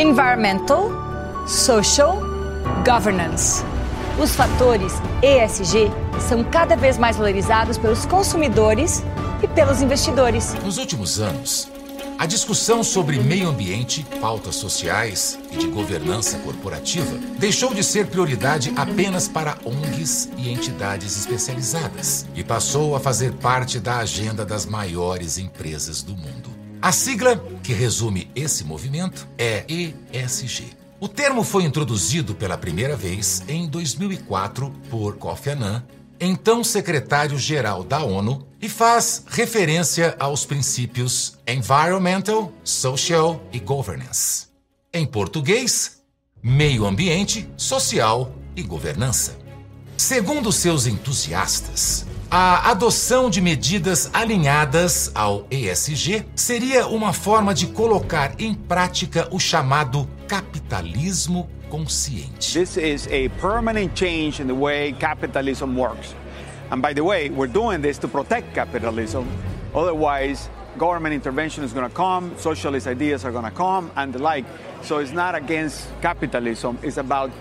Environmental, 0.00 0.90
Social, 1.46 2.22
Governance. 2.86 3.62
Os 4.18 4.34
fatores 4.34 4.94
ESG 5.22 5.90
são 6.26 6.42
cada 6.42 6.74
vez 6.74 6.96
mais 6.96 7.18
valorizados 7.18 7.76
pelos 7.76 8.06
consumidores 8.06 9.02
e 9.42 9.48
pelos 9.48 9.82
investidores. 9.82 10.54
Nos 10.64 10.78
últimos 10.78 11.20
anos, 11.20 11.70
a 12.18 12.24
discussão 12.24 12.82
sobre 12.82 13.18
meio 13.18 13.50
ambiente, 13.50 14.02
pautas 14.22 14.54
sociais 14.54 15.38
e 15.52 15.58
de 15.58 15.66
governança 15.66 16.38
corporativa 16.38 17.18
deixou 17.38 17.74
de 17.74 17.84
ser 17.84 18.06
prioridade 18.06 18.72
apenas 18.76 19.28
para 19.28 19.58
ONGs 19.66 20.30
e 20.38 20.50
entidades 20.50 21.14
especializadas 21.18 22.26
e 22.34 22.42
passou 22.42 22.96
a 22.96 23.00
fazer 23.00 23.34
parte 23.34 23.78
da 23.78 23.98
agenda 23.98 24.46
das 24.46 24.64
maiores 24.64 25.36
empresas 25.36 26.02
do 26.02 26.16
mundo. 26.16 26.59
A 26.82 26.92
sigla 26.92 27.36
que 27.62 27.72
resume 27.72 28.30
esse 28.34 28.64
movimento 28.64 29.28
é 29.36 29.64
ESG. 29.68 30.70
O 30.98 31.08
termo 31.08 31.42
foi 31.42 31.64
introduzido 31.64 32.34
pela 32.34 32.58
primeira 32.58 32.96
vez 32.96 33.42
em 33.48 33.66
2004 33.66 34.70
por 34.90 35.16
Kofi 35.16 35.50
Annan 35.50 35.84
então 36.20 36.62
secretário-geral 36.62 37.82
da 37.82 38.04
ONU, 38.04 38.46
e 38.60 38.68
faz 38.68 39.24
referência 39.26 40.14
aos 40.20 40.44
princípios 40.44 41.38
Environmental, 41.48 42.52
Social 42.62 43.42
e 43.50 43.58
Governance. 43.58 44.48
Em 44.92 45.06
português, 45.06 46.02
meio 46.42 46.84
ambiente, 46.84 47.48
social 47.56 48.34
e 48.54 48.62
governança. 48.62 49.38
Segundo 49.96 50.52
seus 50.52 50.86
entusiastas, 50.86 52.04
a 52.30 52.70
adoção 52.70 53.28
de 53.28 53.40
medidas 53.40 54.08
alinhadas 54.12 55.10
ao 55.16 55.46
ESG 55.50 56.24
seria 56.36 56.86
uma 56.86 57.12
forma 57.12 57.52
de 57.52 57.66
colocar 57.66 58.34
em 58.38 58.54
prática 58.54 59.26
o 59.32 59.40
chamado 59.40 60.08
capitalismo 60.28 61.50
consciente. 61.68 62.56
This 62.56 62.76
is 62.76 63.08
a 63.08 63.28
permanent 63.40 63.98
change 63.98 64.40
in 64.40 64.46
the 64.46 64.54
way 64.54 64.92
capitalism 64.92 65.76
works. 65.76 66.14
And 66.70 66.80
by 66.80 66.94
the 66.94 67.02
way, 67.02 67.30
we're 67.30 67.52
doing 67.52 67.80
this 67.82 67.98
to 67.98 68.06
protect 68.06 68.54
capitalism. 68.54 69.26
Otherwise, 69.74 70.48
government 70.78 71.16
intervention 71.16 71.64
is 71.64 71.72
going 71.72 71.88
to 71.88 71.94
come, 71.94 72.32
socialist 72.36 72.86
ideas 72.86 73.24
are 73.24 73.32
going 73.32 73.44
to 73.44 73.50
come, 73.50 73.90
and 73.96 74.12
the 74.12 74.20
like. 74.20 74.44
So 74.82 74.98
it's 74.98 75.10
not 75.10 75.34
against 75.34 75.88
capitalism, 76.00 76.78
it's 76.84 76.96
about 76.96 77.32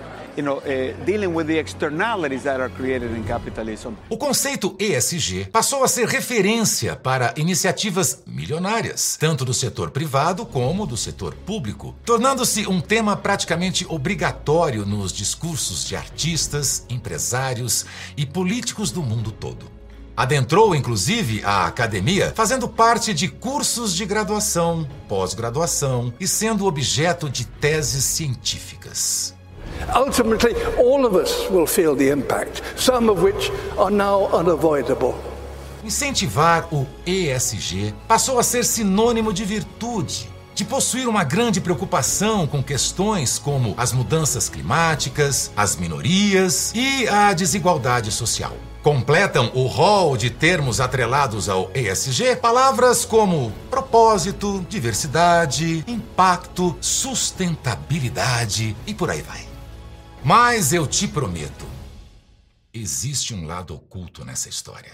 capitalism. 3.21 3.93
O 4.09 4.17
conceito 4.17 4.75
ESG 4.79 5.45
passou 5.51 5.83
a 5.83 5.87
ser 5.87 6.07
referência 6.07 6.95
para 6.95 7.33
iniciativas 7.37 8.23
milionárias, 8.25 9.17
tanto 9.19 9.45
do 9.45 9.53
setor 9.53 9.91
privado 9.91 10.45
como 10.45 10.85
do 10.85 10.97
setor 10.97 11.33
público, 11.33 11.95
tornando-se 12.05 12.67
um 12.67 12.81
tema 12.81 13.15
praticamente 13.15 13.85
obrigatório 13.89 14.85
nos 14.85 15.11
discursos 15.11 15.85
de 15.85 15.95
artistas, 15.95 16.85
empresários 16.89 17.85
e 18.17 18.25
políticos 18.25 18.91
do 18.91 19.01
mundo 19.01 19.31
todo. 19.31 19.79
Adentrou, 20.19 20.75
inclusive, 20.75 21.41
a 21.45 21.65
academia, 21.65 22.33
fazendo 22.35 22.67
parte 22.67 23.13
de 23.13 23.29
cursos 23.29 23.95
de 23.95 24.05
graduação, 24.05 24.85
pós-graduação 25.07 26.13
e 26.19 26.27
sendo 26.27 26.65
objeto 26.65 27.29
de 27.29 27.45
teses 27.45 28.03
científicas. 28.03 29.33
Ultimately, 29.95 30.53
all 30.77 31.05
of 31.05 31.15
us 31.15 31.49
will 31.49 31.67
feel 31.67 31.95
the 31.95 32.09
impact, 32.09 32.61
some 32.75 33.09
of 33.09 33.21
which 33.23 33.51
are 33.77 33.91
now 33.91 34.27
unavoidable. 34.33 35.15
Incentivar 35.83 36.67
o 36.73 36.85
ESG 37.05 37.93
passou 38.07 38.37
a 38.37 38.43
ser 38.43 38.65
sinônimo 38.65 39.31
de 39.31 39.45
virtude, 39.45 40.29
de 40.53 40.65
possuir 40.65 41.07
uma 41.07 41.23
grande 41.23 41.61
preocupação 41.61 42.45
com 42.45 42.61
questões 42.61 43.39
como 43.39 43.73
as 43.77 43.93
mudanças 43.93 44.49
climáticas, 44.49 45.51
as 45.55 45.77
minorias 45.77 46.73
e 46.75 47.07
a 47.07 47.33
desigualdade 47.33 48.11
social. 48.11 48.53
Completam 48.83 49.51
o 49.53 49.67
rol 49.67 50.15
de 50.17 50.29
termos 50.29 50.79
atrelados 50.79 51.49
ao 51.49 51.71
ESG 51.73 52.35
palavras 52.37 53.05
como 53.05 53.53
propósito, 53.69 54.65
diversidade, 54.69 55.83
impacto, 55.87 56.75
sustentabilidade 56.81 58.75
e 58.85 58.93
por 58.93 59.09
aí 59.09 59.21
vai. 59.21 59.48
Mas 60.23 60.73
eu 60.73 60.85
te 60.85 61.07
prometo, 61.07 61.65
existe 62.73 63.33
um 63.33 63.45
lado 63.45 63.73
oculto 63.73 64.25
nessa 64.25 64.49
história. 64.49 64.91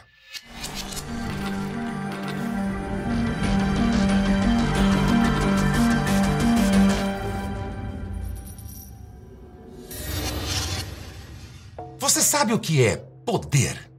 Você 11.98 12.22
sabe 12.22 12.54
o 12.54 12.60
que 12.60 12.86
é 12.86 12.98
poder? 13.26 13.90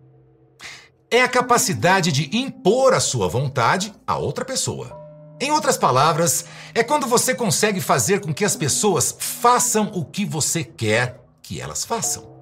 É 1.11 1.23
a 1.23 1.29
capacidade 1.29 2.13
de 2.13 2.37
impor 2.37 2.95
a 2.95 3.01
sua 3.01 3.29
vontade 3.29 3.93
a 4.07 4.17
outra 4.17 4.45
pessoa. 4.45 4.96
Em 5.41 5.51
outras 5.51 5.77
palavras, 5.77 6.47
é 6.75 6.83
quando 6.83 7.07
você 7.07 7.35
consegue 7.35 7.81
fazer 7.81 8.21
com 8.21 8.33
que 8.33 8.45
as 8.45 8.57
pessoas 8.57 9.15
façam 9.19 9.91
o 9.95 10.05
que 10.05 10.25
você 10.25 10.65
quer 10.65 11.21
que 11.43 11.61
elas 11.61 11.85
façam. 11.85 12.35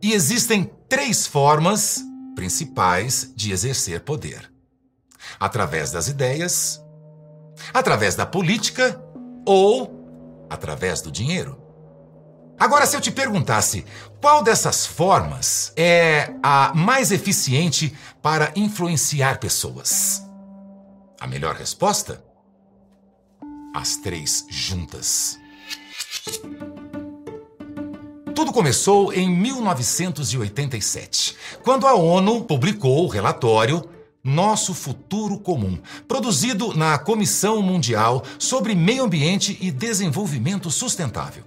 E 0.00 0.12
existem 0.12 0.70
três 0.88 1.26
formas 1.26 2.04
principais 2.36 3.32
de 3.34 3.50
exercer 3.50 4.00
poder: 4.00 4.50
através 5.40 5.90
das 5.90 6.06
ideias, 6.06 6.80
através 7.74 8.14
da 8.14 8.24
política 8.24 9.00
ou 9.44 10.46
através 10.48 11.00
do 11.00 11.10
dinheiro. 11.10 11.60
Agora, 12.58 12.86
se 12.86 12.96
eu 12.96 13.00
te 13.00 13.10
perguntasse 13.10 13.84
qual 14.20 14.42
dessas 14.42 14.86
formas 14.86 15.72
é 15.76 16.32
a 16.42 16.72
mais 16.74 17.12
eficiente 17.12 17.94
para 18.22 18.50
influenciar 18.56 19.38
pessoas? 19.38 20.25
A 21.20 21.26
melhor 21.26 21.54
resposta? 21.54 22.24
As 23.74 23.96
três 23.96 24.46
juntas. 24.50 25.38
Tudo 28.34 28.52
começou 28.52 29.14
em 29.14 29.30
1987, 29.30 31.34
quando 31.62 31.86
a 31.86 31.94
ONU 31.94 32.44
publicou 32.44 33.04
o 33.04 33.08
relatório 33.08 33.88
Nosso 34.22 34.74
Futuro 34.74 35.38
Comum, 35.38 35.78
produzido 36.06 36.76
na 36.76 36.98
Comissão 36.98 37.62
Mundial 37.62 38.22
sobre 38.38 38.74
Meio 38.74 39.04
Ambiente 39.04 39.56
e 39.60 39.70
Desenvolvimento 39.70 40.70
Sustentável. 40.70 41.44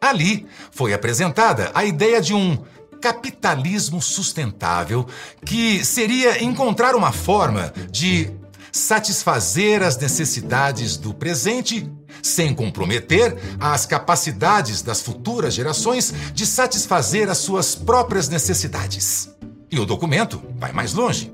Ali 0.00 0.46
foi 0.72 0.92
apresentada 0.92 1.70
a 1.72 1.84
ideia 1.84 2.20
de 2.20 2.34
um 2.34 2.58
capitalismo 3.00 4.02
sustentável, 4.02 5.06
que 5.44 5.84
seria 5.84 6.42
encontrar 6.42 6.96
uma 6.96 7.12
forma 7.12 7.72
de 7.90 8.36
satisfazer 8.78 9.82
as 9.82 9.96
necessidades 9.96 10.96
do 10.96 11.12
presente 11.12 11.90
sem 12.22 12.54
comprometer 12.54 13.36
as 13.60 13.86
capacidades 13.86 14.82
das 14.82 15.00
futuras 15.02 15.54
gerações 15.54 16.12
de 16.32 16.46
satisfazer 16.46 17.28
as 17.28 17.38
suas 17.38 17.74
próprias 17.74 18.28
necessidades. 18.28 19.30
E 19.70 19.78
o 19.78 19.84
documento 19.84 20.42
vai 20.56 20.72
mais 20.72 20.94
longe. 20.94 21.32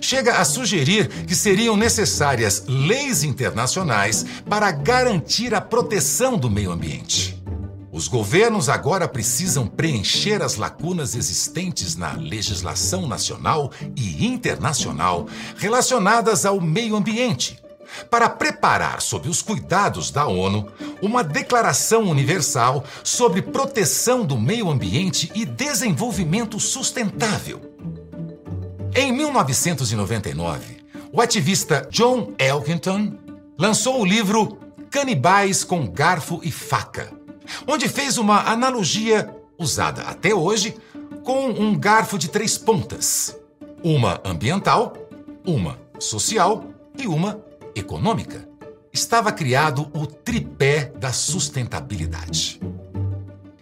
Chega 0.00 0.36
a 0.36 0.44
sugerir 0.44 1.08
que 1.26 1.34
seriam 1.34 1.76
necessárias 1.76 2.64
leis 2.66 3.24
internacionais 3.24 4.24
para 4.48 4.70
garantir 4.70 5.54
a 5.54 5.60
proteção 5.60 6.36
do 6.36 6.50
meio 6.50 6.70
ambiente. 6.70 7.41
Os 7.92 8.08
governos 8.08 8.70
agora 8.70 9.06
precisam 9.06 9.66
preencher 9.66 10.42
as 10.42 10.56
lacunas 10.56 11.14
existentes 11.14 11.94
na 11.94 12.12
legislação 12.12 13.06
nacional 13.06 13.70
e 13.94 14.26
internacional 14.26 15.28
relacionadas 15.58 16.46
ao 16.46 16.58
meio 16.58 16.96
ambiente, 16.96 17.62
para 18.10 18.30
preparar, 18.30 19.02
sob 19.02 19.28
os 19.28 19.42
cuidados 19.42 20.10
da 20.10 20.26
ONU, 20.26 20.68
uma 21.02 21.22
declaração 21.22 22.04
universal 22.04 22.82
sobre 23.04 23.42
proteção 23.42 24.24
do 24.24 24.38
meio 24.38 24.70
ambiente 24.70 25.30
e 25.34 25.44
desenvolvimento 25.44 26.58
sustentável. 26.58 27.60
Em 28.96 29.12
1999, 29.12 30.78
o 31.12 31.20
ativista 31.20 31.86
John 31.90 32.32
Elkington 32.38 33.18
lançou 33.58 34.00
o 34.00 34.04
livro 34.06 34.58
Canibais 34.90 35.62
com 35.62 35.86
Garfo 35.86 36.40
e 36.42 36.50
Faca 36.50 37.20
onde 37.66 37.88
fez 37.88 38.18
uma 38.18 38.42
analogia 38.50 39.34
usada 39.58 40.02
até 40.02 40.34
hoje 40.34 40.76
com 41.24 41.48
um 41.48 41.78
garfo 41.78 42.18
de 42.18 42.28
três 42.28 42.58
pontas: 42.58 43.36
uma 43.82 44.20
ambiental, 44.24 44.94
uma 45.46 45.78
social 45.98 46.64
e 46.98 47.06
uma 47.06 47.40
econômica. 47.74 48.48
Estava 48.92 49.32
criado 49.32 49.90
o 49.94 50.06
tripé 50.06 50.92
da 50.96 51.12
sustentabilidade. 51.12 52.60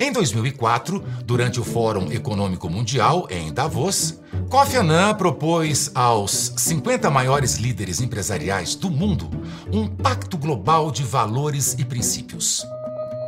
Em 0.02 0.10
2004, 0.10 1.04
durante 1.24 1.60
o 1.60 1.64
Fórum 1.64 2.10
Econômico 2.10 2.70
Mundial 2.70 3.28
em 3.30 3.52
Davos, 3.52 4.18
Kofi 4.48 4.78
Annan 4.78 5.14
propôs 5.14 5.90
aos 5.94 6.54
50 6.56 7.10
maiores 7.10 7.56
líderes 7.56 8.00
empresariais 8.00 8.74
do 8.74 8.90
mundo 8.90 9.30
um 9.70 9.86
pacto 9.86 10.38
global 10.38 10.90
de 10.90 11.04
valores 11.04 11.76
e 11.78 11.84
princípios. 11.84 12.64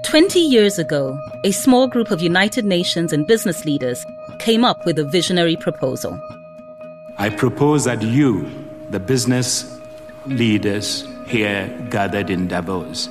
20 0.02 0.40
years 0.40 0.78
ago, 0.78 1.18
a 1.44 1.52
small 1.52 1.86
group 1.86 2.10
of 2.10 2.20
United 2.20 2.64
Nations 2.64 3.12
and 3.12 3.26
business 3.26 3.64
leaders 3.64 4.04
came 4.40 4.64
up 4.64 4.84
with 4.84 4.98
a 4.98 5.04
visionary 5.04 5.56
proposal. 5.56 6.20
I 7.18 7.30
propose 7.30 7.84
that 7.84 8.02
you, 8.02 8.50
the 8.90 8.98
business 8.98 9.78
leaders 10.26 11.06
here 11.26 11.68
gathered 11.88 12.30
in 12.30 12.48
Davos, 12.48 13.08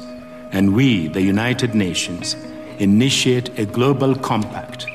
and 0.51 0.75
we, 0.75 1.07
the 1.07 1.21
United 1.21 1.73
Nations, 1.73 2.35
initiate 2.79 3.57
a 3.57 3.65
global 3.65 4.13
compact 4.13 4.85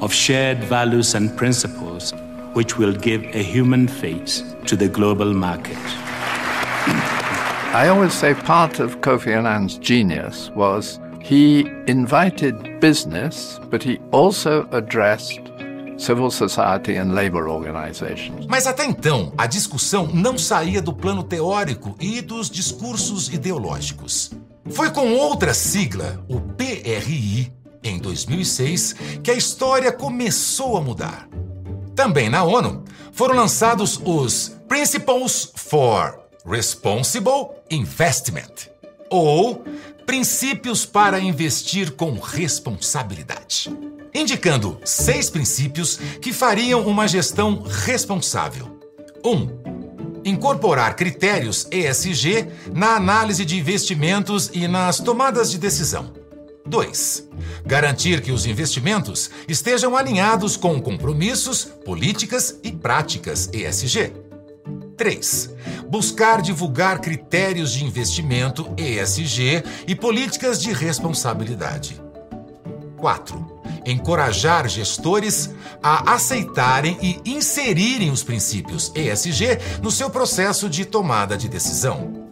of 0.00 0.12
shared 0.12 0.58
values 0.64 1.14
and 1.14 1.36
principles 1.36 2.12
which 2.52 2.78
will 2.78 2.92
give 2.92 3.22
a 3.34 3.42
human 3.42 3.88
face 3.88 4.42
to 4.66 4.76
the 4.76 4.88
global 4.88 5.34
market. 5.34 5.78
I 7.74 7.88
always 7.88 8.14
say 8.14 8.34
part 8.34 8.78
of 8.78 9.00
Kofi 9.00 9.36
Annan's 9.36 9.78
genius 9.78 10.48
was 10.50 11.00
he 11.24 11.66
invited 11.86 12.78
business, 12.80 13.58
but 13.70 13.82
he 13.82 13.98
also 14.12 14.68
addressed 14.70 15.40
civil 15.96 16.30
society 16.30 16.96
and 16.96 17.14
labor 17.14 17.48
organizations. 17.48 18.46
Mas 18.46 18.66
até 18.66 18.84
então, 18.84 19.32
a 19.38 19.46
discussão 19.46 20.06
não 20.06 20.36
saía 20.36 20.82
do 20.82 20.92
plano 20.92 21.22
teórico 21.22 21.96
e 21.98 22.20
dos 22.20 22.50
discursos 22.50 23.32
ideológicos. 23.32 24.32
Foi 24.70 24.90
com 24.90 25.14
outra 25.14 25.54
sigla, 25.54 26.22
o 26.28 26.40
PRI, 26.40 27.52
em 27.82 27.98
2006, 27.98 28.94
que 29.22 29.30
a 29.30 29.34
história 29.34 29.92
começou 29.92 30.76
a 30.76 30.80
mudar. 30.80 31.28
Também 31.94 32.28
na 32.28 32.42
ONU, 32.42 32.84
foram 33.12 33.36
lançados 33.36 34.00
os 34.04 34.56
Principles 34.68 35.52
for 35.54 36.18
Responsible 36.46 37.50
Investment, 37.70 38.68
ou 39.10 39.64
Princípios 40.06 40.84
para 40.84 41.18
Investir 41.18 41.92
com 41.92 42.18
Responsabilidade, 42.18 43.74
indicando 44.14 44.78
seis 44.84 45.30
princípios 45.30 45.96
que 46.20 46.32
fariam 46.32 46.86
uma 46.86 47.08
gestão 47.08 47.62
responsável. 47.62 48.78
1. 49.24 49.30
Um, 49.30 49.48
incorporar 50.24 50.94
critérios 50.94 51.66
ESG 51.70 52.46
na 52.72 52.96
análise 52.96 53.44
de 53.44 53.58
investimentos 53.58 54.50
e 54.52 54.68
nas 54.68 54.98
tomadas 54.98 55.50
de 55.50 55.58
decisão. 55.58 56.12
2. 56.66 57.28
Garantir 57.64 58.22
que 58.22 58.32
os 58.32 58.46
investimentos 58.46 59.30
estejam 59.46 59.96
alinhados 59.96 60.56
com 60.56 60.80
compromissos, 60.80 61.64
políticas 61.64 62.58
e 62.62 62.72
práticas 62.72 63.50
ESG. 63.52 64.12
3. 64.96 65.50
Buscar 65.94 66.42
divulgar 66.42 67.00
critérios 67.00 67.72
de 67.72 67.84
investimento 67.84 68.68
ESG 68.76 69.62
e 69.86 69.94
políticas 69.94 70.60
de 70.60 70.72
responsabilidade. 70.72 72.02
4. 72.96 73.60
Encorajar 73.86 74.68
gestores 74.68 75.54
a 75.80 76.14
aceitarem 76.14 76.98
e 77.00 77.20
inserirem 77.24 78.10
os 78.10 78.24
princípios 78.24 78.90
ESG 78.92 79.80
no 79.80 79.88
seu 79.92 80.10
processo 80.10 80.68
de 80.68 80.84
tomada 80.84 81.36
de 81.36 81.48
decisão. 81.48 82.28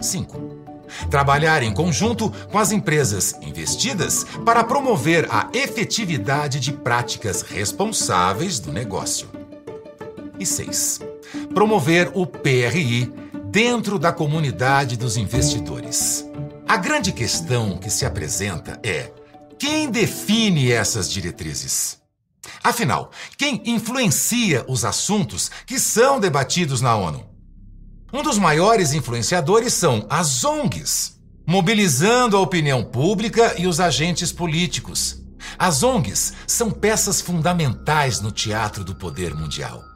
5 0.00 0.64
Trabalhar 1.10 1.62
em 1.62 1.74
conjunto 1.74 2.32
com 2.50 2.58
as 2.58 2.72
empresas 2.72 3.34
investidas 3.42 4.24
para 4.42 4.64
promover 4.64 5.28
a 5.30 5.50
efetividade 5.52 6.58
de 6.58 6.72
práticas 6.72 7.42
responsáveis 7.42 8.58
do 8.58 8.72
negócio. 8.72 9.28
E 10.40 10.46
6. 10.46 11.15
Promover 11.56 12.10
o 12.12 12.26
PRI 12.26 13.10
dentro 13.46 13.98
da 13.98 14.12
comunidade 14.12 14.94
dos 14.94 15.16
investidores. 15.16 16.22
A 16.68 16.76
grande 16.76 17.12
questão 17.12 17.78
que 17.78 17.88
se 17.88 18.04
apresenta 18.04 18.78
é: 18.82 19.10
quem 19.58 19.90
define 19.90 20.70
essas 20.70 21.10
diretrizes? 21.10 21.96
Afinal, 22.62 23.10
quem 23.38 23.62
influencia 23.64 24.66
os 24.68 24.84
assuntos 24.84 25.50
que 25.64 25.78
são 25.78 26.20
debatidos 26.20 26.82
na 26.82 26.94
ONU? 26.94 27.26
Um 28.12 28.22
dos 28.22 28.36
maiores 28.36 28.92
influenciadores 28.92 29.72
são 29.72 30.04
as 30.10 30.44
ONGs, 30.44 31.18
mobilizando 31.46 32.36
a 32.36 32.40
opinião 32.40 32.84
pública 32.84 33.54
e 33.58 33.66
os 33.66 33.80
agentes 33.80 34.30
políticos. 34.30 35.24
As 35.58 35.82
ONGs 35.82 36.34
são 36.46 36.70
peças 36.70 37.22
fundamentais 37.22 38.20
no 38.20 38.30
teatro 38.30 38.84
do 38.84 38.94
poder 38.94 39.34
mundial. 39.34 39.95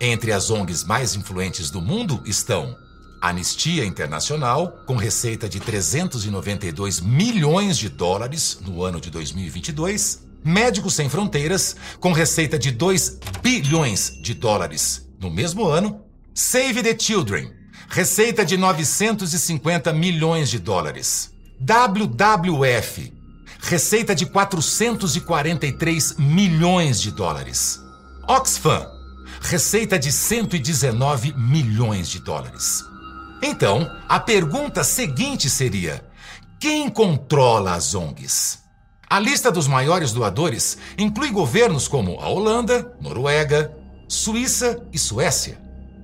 Entre 0.00 0.30
as 0.32 0.48
ONGs 0.48 0.84
mais 0.84 1.16
influentes 1.16 1.70
do 1.70 1.80
mundo 1.80 2.22
estão 2.24 2.76
Anistia 3.20 3.84
Internacional, 3.84 4.84
com 4.86 4.94
receita 4.94 5.48
de 5.48 5.58
392 5.58 7.00
milhões 7.00 7.76
de 7.76 7.88
dólares 7.88 8.60
no 8.64 8.84
ano 8.84 9.00
de 9.00 9.10
2022, 9.10 10.22
Médicos 10.44 10.94
Sem 10.94 11.08
Fronteiras, 11.08 11.74
com 11.98 12.12
receita 12.12 12.56
de 12.56 12.70
2 12.70 13.18
bilhões 13.42 14.12
de 14.22 14.34
dólares 14.34 15.08
no 15.20 15.30
mesmo 15.30 15.66
ano, 15.66 16.00
Save 16.32 16.80
the 16.84 16.96
Children, 16.96 17.50
receita 17.88 18.44
de 18.44 18.56
950 18.56 19.92
milhões 19.92 20.48
de 20.48 20.60
dólares. 20.60 21.32
WWF, 21.60 23.12
receita 23.60 24.14
de 24.14 24.26
443 24.26 26.14
milhões 26.18 27.00
de 27.00 27.10
dólares. 27.10 27.80
Oxfam, 28.28 28.97
receita 29.40 29.98
de 29.98 30.12
119 30.12 31.34
milhões 31.36 32.08
de 32.08 32.18
dólares. 32.20 32.84
Então, 33.42 33.90
a 34.08 34.18
pergunta 34.18 34.82
seguinte 34.82 35.48
seria: 35.48 36.04
quem 36.58 36.88
controla 36.88 37.74
as 37.74 37.94
ONGs? 37.94 38.58
A 39.08 39.18
lista 39.18 39.50
dos 39.50 39.66
maiores 39.66 40.12
doadores 40.12 40.76
inclui 40.98 41.30
governos 41.30 41.88
como 41.88 42.20
a 42.20 42.28
Holanda, 42.28 42.94
Noruega, 43.00 43.74
Suíça 44.06 44.82
e 44.92 44.98
Suécia. 44.98 45.58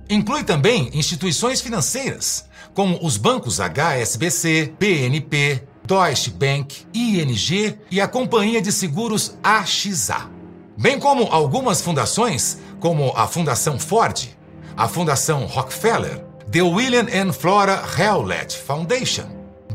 Inclui 0.09 0.43
também 0.43 0.89
instituições 0.93 1.61
financeiras, 1.61 2.45
como 2.73 2.99
os 3.05 3.17
bancos 3.17 3.59
HSBC, 3.59 4.73
PNP, 4.79 5.63
Deutsche 5.85 6.31
Bank, 6.31 6.85
ING 6.93 7.77
e 7.91 8.01
a 8.01 8.07
companhia 8.07 8.61
de 8.61 8.71
seguros 8.71 9.37
AXA. 9.43 10.34
Bem 10.77 10.99
como 10.99 11.23
algumas 11.31 11.81
fundações, 11.81 12.57
como 12.81 13.13
a 13.15 13.27
Fundação 13.27 13.79
Ford, 13.79 14.27
a 14.75 14.89
Fundação 14.89 15.45
Rockefeller, 15.45 16.25
The 16.51 16.61
William 16.61 17.05
and 17.13 17.31
Flora 17.31 17.81
Hewlett 17.97 18.57
Foundation, 18.57 19.25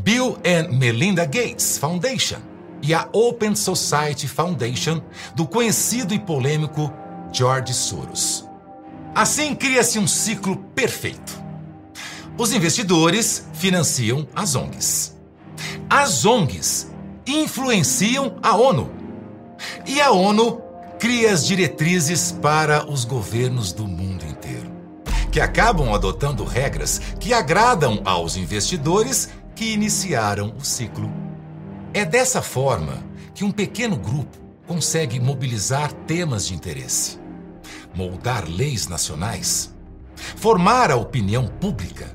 Bill 0.00 0.36
and 0.44 0.76
Melinda 0.76 1.24
Gates 1.24 1.78
Foundation 1.78 2.38
e 2.82 2.92
a 2.92 3.08
Open 3.12 3.54
Society 3.54 4.28
Foundation 4.28 5.00
do 5.34 5.46
conhecido 5.46 6.12
e 6.12 6.18
polêmico 6.18 6.92
George 7.32 7.72
Soros. 7.72 8.46
Assim 9.14 9.54
cria-se 9.54 9.98
um 9.98 10.06
ciclo 10.06 10.56
perfeito. 10.74 11.42
Os 12.36 12.52
investidores 12.52 13.48
financiam 13.54 14.28
as 14.34 14.54
ONGs. 14.54 15.16
As 15.88 16.26
ONGs 16.26 16.90
influenciam 17.26 18.36
a 18.42 18.54
ONU. 18.54 18.90
E 19.86 20.00
a 20.00 20.10
ONU 20.10 20.69
cria 21.00 21.32
as 21.32 21.44
diretrizes 21.44 22.30
para 22.30 22.88
os 22.88 23.04
governos 23.04 23.72
do 23.72 23.88
mundo 23.88 24.24
inteiro, 24.24 24.70
que 25.32 25.40
acabam 25.40 25.92
adotando 25.92 26.44
regras 26.44 27.00
que 27.18 27.32
agradam 27.32 28.00
aos 28.04 28.36
investidores 28.36 29.30
que 29.56 29.72
iniciaram 29.72 30.54
o 30.56 30.64
ciclo. 30.64 31.10
É 31.92 32.04
dessa 32.04 32.40
forma 32.40 33.02
que 33.34 33.42
um 33.42 33.50
pequeno 33.50 33.96
grupo 33.96 34.38
consegue 34.68 35.18
mobilizar 35.18 35.92
temas 35.92 36.46
de 36.46 36.54
interesse 36.54 37.18
moldar 37.94 38.48
leis 38.48 38.86
nacionais, 38.86 39.74
formar 40.36 40.90
a 40.90 40.96
opinião 40.96 41.46
pública 41.46 42.14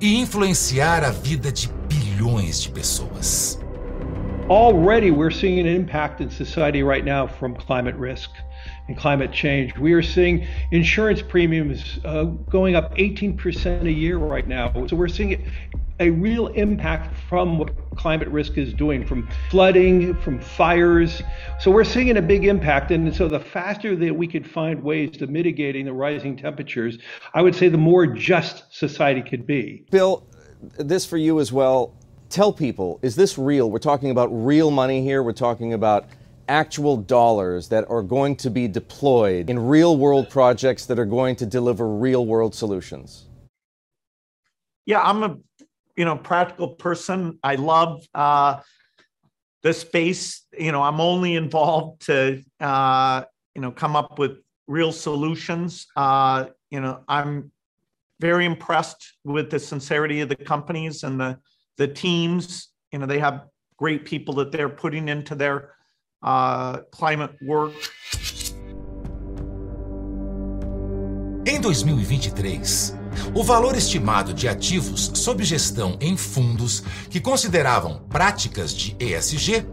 e 0.00 0.18
influenciar 0.18 1.04
a 1.04 1.10
vida 1.10 1.50
de 1.50 1.68
bilhões 1.88 2.60
de 2.60 2.70
pessoas. 2.70 3.58
Already 4.50 5.12
we're 5.12 5.30
seeing 5.30 5.60
an 5.60 5.66
impact 5.66 6.20
in 6.20 6.28
society 6.28 6.82
right 6.82 7.04
now 7.04 7.24
from 7.24 7.54
climate 7.54 7.94
risk 7.94 8.30
and 8.88 8.96
climate 8.96 9.30
change. 9.30 9.78
We 9.78 9.92
are 9.92 10.02
seeing 10.02 10.44
insurance 10.72 11.22
premiums 11.22 12.00
uh, 12.04 12.24
going 12.24 12.74
up 12.74 12.92
18% 12.96 13.84
a 13.84 13.92
year 13.92 14.18
right 14.18 14.48
now. 14.48 14.72
So 14.88 14.96
we're 14.96 15.06
seeing 15.06 15.48
a 16.00 16.10
real 16.10 16.48
impact 16.48 17.16
from 17.28 17.58
what 17.58 17.70
climate 17.94 18.26
risk 18.26 18.58
is 18.58 18.74
doing 18.74 19.06
from 19.06 19.28
flooding, 19.50 20.16
from 20.16 20.40
fires. 20.40 21.22
So 21.60 21.70
we're 21.70 21.84
seeing 21.84 22.16
a 22.16 22.22
big 22.22 22.44
impact. 22.44 22.90
And 22.90 23.14
so 23.14 23.28
the 23.28 23.38
faster 23.38 23.94
that 23.94 24.16
we 24.16 24.26
could 24.26 24.50
find 24.50 24.82
ways 24.82 25.16
to 25.18 25.28
mitigating 25.28 25.84
the 25.84 25.92
rising 25.92 26.36
temperatures, 26.36 26.98
I 27.34 27.42
would 27.42 27.54
say 27.54 27.68
the 27.68 27.78
more 27.78 28.04
just 28.04 28.64
society 28.76 29.22
could 29.22 29.46
be. 29.46 29.84
Bill, 29.92 30.26
this 30.76 31.06
for 31.06 31.18
you 31.18 31.38
as 31.38 31.52
well. 31.52 31.99
Tell 32.30 32.52
people, 32.52 33.00
is 33.02 33.16
this 33.16 33.36
real? 33.36 33.70
We're 33.72 33.80
talking 33.80 34.10
about 34.10 34.28
real 34.28 34.70
money 34.70 35.02
here. 35.02 35.20
We're 35.20 35.32
talking 35.32 35.72
about 35.72 36.08
actual 36.48 36.96
dollars 36.96 37.68
that 37.68 37.88
are 37.90 38.02
going 38.02 38.36
to 38.36 38.50
be 38.50 38.68
deployed 38.68 39.50
in 39.50 39.58
real 39.58 39.96
world 39.96 40.30
projects 40.30 40.86
that 40.86 40.98
are 40.98 41.04
going 41.04 41.34
to 41.36 41.46
deliver 41.46 41.88
real 41.88 42.24
world 42.26 42.54
solutions? 42.54 43.26
Yeah, 44.86 45.00
I'm 45.00 45.22
a 45.24 45.38
you 45.96 46.04
know 46.04 46.16
practical 46.16 46.68
person. 46.68 47.38
I 47.42 47.56
love 47.56 48.06
uh, 48.14 48.60
the 49.62 49.72
space. 49.72 50.46
You 50.56 50.70
know, 50.70 50.82
I'm 50.82 51.00
only 51.00 51.34
involved 51.34 52.06
to 52.06 52.42
uh, 52.60 53.24
you 53.56 53.62
know 53.62 53.72
come 53.72 53.96
up 53.96 54.20
with 54.20 54.38
real 54.68 54.92
solutions. 54.92 55.88
Uh, 55.96 56.46
you 56.70 56.80
know, 56.80 57.00
I'm 57.08 57.50
very 58.20 58.44
impressed 58.44 59.14
with 59.24 59.50
the 59.50 59.58
sincerity 59.58 60.20
of 60.20 60.28
the 60.28 60.36
companies 60.36 61.02
and 61.02 61.18
the 61.18 61.38
the 61.80 61.88
teams. 61.88 62.68
You 62.92 62.98
know, 62.98 63.06
they 63.06 63.18
have 63.18 63.46
great 63.78 64.04
people 64.04 64.34
that 64.34 64.52
they're 64.52 64.68
putting 64.68 65.08
into 65.08 65.34
their 65.34 65.70
uh, 66.22 66.78
climate 66.92 67.32
work. 67.42 67.74
Em 71.46 71.58
2023, 71.58 72.94
o 73.34 73.42
valor 73.42 73.74
estimado 73.74 74.34
de 74.34 74.46
ativos 74.46 75.10
sob 75.14 75.42
gestão 75.42 75.96
em 76.00 76.16
fundos 76.16 76.80
que 77.08 77.18
consideravam 77.18 78.00
práticas 78.08 78.74
de 78.74 78.94
ESG 79.00 79.66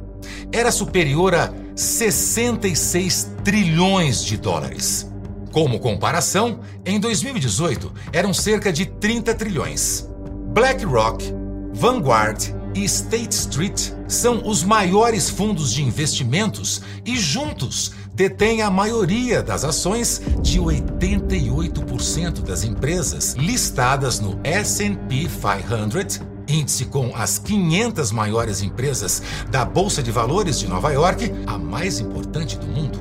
era 0.52 0.72
superior 0.72 1.36
a 1.36 1.54
66 1.76 3.32
trilhões 3.44 4.24
de 4.24 4.38
dólares. 4.38 5.12
Como 5.52 5.80
comparação, 5.80 6.62
em 6.86 7.00
2018 7.00 7.92
eram 8.14 8.34
cerca 8.34 8.72
de 8.72 8.86
30 8.86 9.36
trilhões. 9.36 10.08
BlackRock, 10.54 11.37
Vanguard 11.78 12.56
e 12.74 12.84
State 12.86 13.36
Street 13.36 13.92
são 14.08 14.48
os 14.48 14.64
maiores 14.64 15.30
fundos 15.30 15.72
de 15.72 15.84
investimentos 15.84 16.82
e 17.06 17.16
juntos 17.16 17.92
detêm 18.16 18.64
a 18.64 18.72
maioria 18.72 19.44
das 19.44 19.64
ações 19.64 20.20
de 20.42 20.60
88% 20.60 22.42
das 22.42 22.64
empresas 22.64 23.36
listadas 23.36 24.20
no 24.20 24.40
S&P 24.44 25.28
500, 25.28 26.20
índice 26.48 26.86
com 26.86 27.16
as 27.16 27.38
500 27.38 28.12
maiores 28.12 28.64
empresas 28.64 29.22
da 29.52 29.64
Bolsa 29.64 30.02
de 30.02 30.10
Valores 30.10 30.58
de 30.58 30.68
Nova 30.68 30.92
York, 30.92 31.32
a 31.46 31.60
mais 31.60 32.00
importante 32.00 32.58
do 32.58 32.66
mundo. 32.66 33.00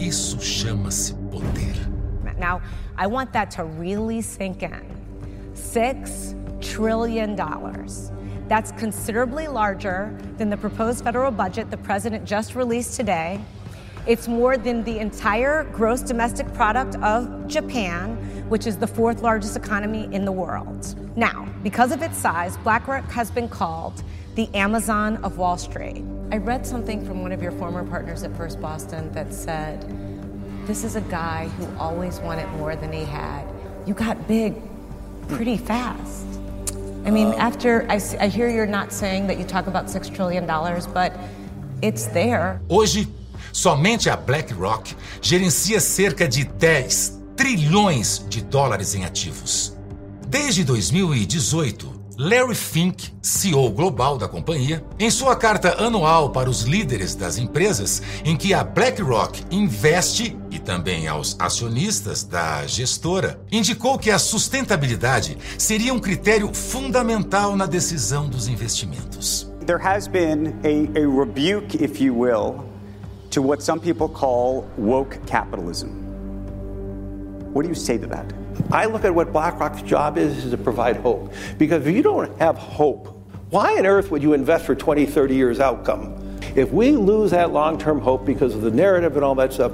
Isso 0.00 0.40
chama-se 0.40 1.12
poder. 1.30 1.76
Now, 2.38 2.62
I 2.98 3.06
want 3.06 3.32
that 3.32 3.54
to 3.56 3.64
really 3.78 4.22
sink 4.22 4.64
in. 4.64 4.70
Six 5.54 6.35
trillion 6.60 7.34
dollars. 7.34 8.10
That's 8.48 8.70
considerably 8.72 9.48
larger 9.48 10.16
than 10.38 10.50
the 10.50 10.56
proposed 10.56 11.02
federal 11.02 11.30
budget 11.30 11.70
the 11.70 11.76
president 11.78 12.24
just 12.24 12.54
released 12.54 12.94
today. 12.94 13.40
It's 14.06 14.28
more 14.28 14.56
than 14.56 14.84
the 14.84 15.00
entire 15.00 15.64
gross 15.64 16.00
domestic 16.00 16.52
product 16.54 16.94
of 17.02 17.48
Japan, 17.48 18.16
which 18.48 18.68
is 18.68 18.76
the 18.76 18.86
fourth 18.86 19.20
largest 19.20 19.56
economy 19.56 20.08
in 20.12 20.24
the 20.24 20.30
world. 20.30 20.94
Now, 21.16 21.48
because 21.64 21.90
of 21.90 22.02
its 22.02 22.16
size, 22.16 22.56
BlackRock 22.58 23.10
has 23.10 23.32
been 23.32 23.48
called 23.48 24.04
the 24.36 24.48
Amazon 24.54 25.16
of 25.24 25.38
Wall 25.38 25.56
Street. 25.56 26.04
I 26.30 26.36
read 26.36 26.64
something 26.64 27.04
from 27.04 27.22
one 27.22 27.32
of 27.32 27.42
your 27.42 27.52
former 27.52 27.82
partners 27.84 28.22
at 28.22 28.36
First 28.36 28.60
Boston 28.60 29.10
that 29.12 29.34
said, 29.34 29.82
This 30.68 30.84
is 30.84 30.94
a 30.94 31.00
guy 31.00 31.48
who 31.56 31.66
always 31.76 32.20
wanted 32.20 32.48
more 32.50 32.76
than 32.76 32.92
he 32.92 33.04
had. 33.04 33.44
You 33.86 33.94
got 33.94 34.28
big 34.28 34.54
pretty 35.28 35.56
fast. 35.56 36.25
I 37.06 37.10
mean, 37.12 37.34
after 37.34 37.86
I, 37.88 38.00
I 38.20 38.26
hear 38.26 38.50
you're 38.50 38.66
not 38.66 38.92
saying 38.92 39.28
that 39.28 39.38
you 39.38 39.44
talk 39.44 39.68
about 39.68 39.86
$6 39.86 40.12
trillion, 40.12 40.44
but 40.92 41.12
it's 41.80 42.06
there. 42.06 42.60
Hoje, 42.68 43.06
somente 43.52 44.10
a 44.10 44.16
BlackRock 44.16 44.88
gerencia 45.22 45.78
cerca 45.78 46.26
de 46.26 46.42
10 46.42 47.22
trilhões 47.36 48.24
de 48.28 48.42
dólares 48.42 48.96
em 48.96 49.04
ativos. 49.04 49.76
Desde 50.26 50.64
2018, 50.64 51.95
Larry 52.18 52.54
Fink, 52.54 53.12
CEO 53.20 53.68
global 53.70 54.16
da 54.16 54.26
companhia, 54.26 54.82
em 54.98 55.10
sua 55.10 55.36
carta 55.36 55.82
anual 55.82 56.30
para 56.30 56.48
os 56.48 56.62
líderes 56.62 57.14
das 57.14 57.36
empresas 57.36 58.02
em 58.24 58.34
que 58.34 58.54
a 58.54 58.64
BlackRock 58.64 59.44
investe 59.50 60.34
e 60.50 60.58
também 60.58 61.06
aos 61.06 61.36
acionistas 61.38 62.24
da 62.24 62.66
gestora, 62.66 63.38
indicou 63.52 63.98
que 63.98 64.10
a 64.10 64.18
sustentabilidade 64.18 65.36
seria 65.58 65.92
um 65.92 66.00
critério 66.00 66.54
fundamental 66.54 67.54
na 67.54 67.66
decisão 67.66 68.28
dos 68.28 68.48
investimentos. 68.48 69.52
There 69.66 69.82
has 69.82 70.08
been 70.08 70.54
a, 70.64 70.98
a 70.98 71.06
rebuke, 71.06 71.84
if 71.84 72.00
you 72.00 72.18
will, 72.18 72.64
to 73.30 73.42
what 73.42 73.62
some 73.62 73.78
people 73.78 74.08
call 74.08 74.64
woke 74.78 75.18
capitalism. 75.26 76.05
What 77.56 77.62
do 77.62 77.70
you 77.70 77.74
say 77.74 77.96
to 77.96 78.06
that? 78.08 78.34
I 78.70 78.84
look 78.84 79.06
at 79.06 79.14
what 79.14 79.32
BlackRock's 79.32 79.80
job 79.80 80.18
is, 80.18 80.44
is 80.44 80.50
to 80.50 80.58
provide 80.58 80.96
hope. 80.98 81.32
Because 81.56 81.86
if 81.86 81.96
you 81.96 82.02
don't 82.02 82.38
have 82.38 82.58
hope, 82.58 83.06
why 83.48 83.78
on 83.78 83.86
earth 83.86 84.10
would 84.10 84.22
you 84.22 84.34
invest 84.34 84.66
for 84.66 84.74
20, 84.74 85.06
30 85.06 85.34
years 85.34 85.58
outcome? 85.58 86.38
If 86.54 86.70
we 86.70 86.90
lose 86.90 87.30
that 87.30 87.54
long 87.54 87.78
term 87.78 87.98
hope 87.98 88.26
because 88.26 88.54
of 88.54 88.60
the 88.60 88.70
narrative 88.70 89.16
and 89.16 89.24
all 89.24 89.34
that 89.36 89.54
stuff, 89.54 89.72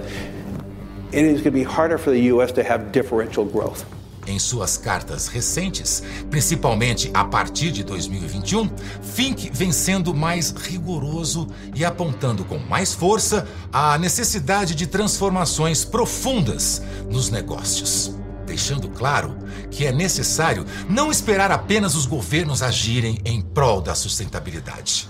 it 1.11 1.25
is 1.25 1.41
going 1.41 1.43
to 1.43 1.51
be 1.51 1.65
harder 1.65 1.99
for 1.99 2.11
the 2.11 2.21
U.S. 2.21 2.53
to 2.53 2.63
have 2.63 2.93
differential 2.93 3.45
growth. 3.45 3.85
Em 4.27 4.39
suas 4.39 4.77
cartas 4.77 5.27
recentes, 5.27 6.03
principalmente 6.31 7.11
a 7.13 7.25
partir 7.25 7.73
de 7.73 7.83
2021, 7.83 8.71
Fink 9.03 9.51
vem 9.53 9.73
sendo 9.73 10.15
mais 10.15 10.51
rigoroso 10.51 11.49
e 11.75 11.85
apontando 11.85 12.45
com 12.45 12.59
mais 12.59 12.95
força 12.95 13.49
a 13.73 13.99
necessidade 13.99 14.75
de 14.75 14.87
transformações 14.87 15.85
profundas 15.85 16.83
nos 17.11 17.31
negócios 17.31 18.15
deixando 18.45 18.89
claro 18.91 19.39
que 19.71 19.87
é 19.87 19.93
necessário 19.93 20.67
não 20.87 21.11
esperar 21.11 21.51
apenas 21.51 21.95
os 21.95 22.05
governos 22.05 22.63
agirem 22.63 23.19
em 23.25 23.41
prol 23.41 23.81
da 23.81 23.95
sustentabilidade. 23.95 25.09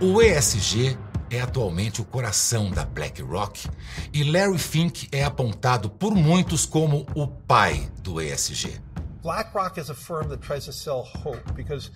O 0.00 0.22
ESG 0.22 0.96
é 1.30 1.40
atualmente 1.40 2.00
o 2.00 2.04
coração 2.04 2.70
da 2.70 2.84
BlackRock 2.84 3.68
e 4.12 4.24
Larry 4.24 4.58
Fink 4.58 5.08
é 5.12 5.24
apontado 5.24 5.88
por 5.88 6.14
muitos 6.14 6.66
como 6.66 7.06
o 7.14 7.26
pai 7.26 7.88
do 8.02 8.20
ESG. 8.20 8.80
BlackRock 9.22 9.78
is 9.78 9.90
a 9.90 9.94
firm 9.94 10.28
that 10.28 10.42
tries 10.42 10.64
to 10.64 10.72
sell 10.72 11.06
hope 11.24 11.40
because 11.54 11.90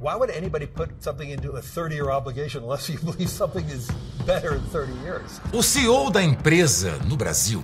why 0.00 0.14
would 0.14 0.30
anybody 0.30 0.66
put 0.66 0.90
something 1.00 1.30
into 1.30 1.52
a 1.52 1.60
30-year 1.60 2.10
obligation 2.10 2.64
unless 2.64 2.88
you 2.88 2.98
believe 2.98 3.28
something 3.28 3.64
is 3.68 3.88
better 4.26 4.56
in 4.56 4.62
30 4.72 4.92
years? 5.04 5.40
O 5.52 5.62
CEO 5.62 6.10
da 6.10 6.22
empresa 6.22 6.98
no 7.06 7.16
Brasil 7.16 7.62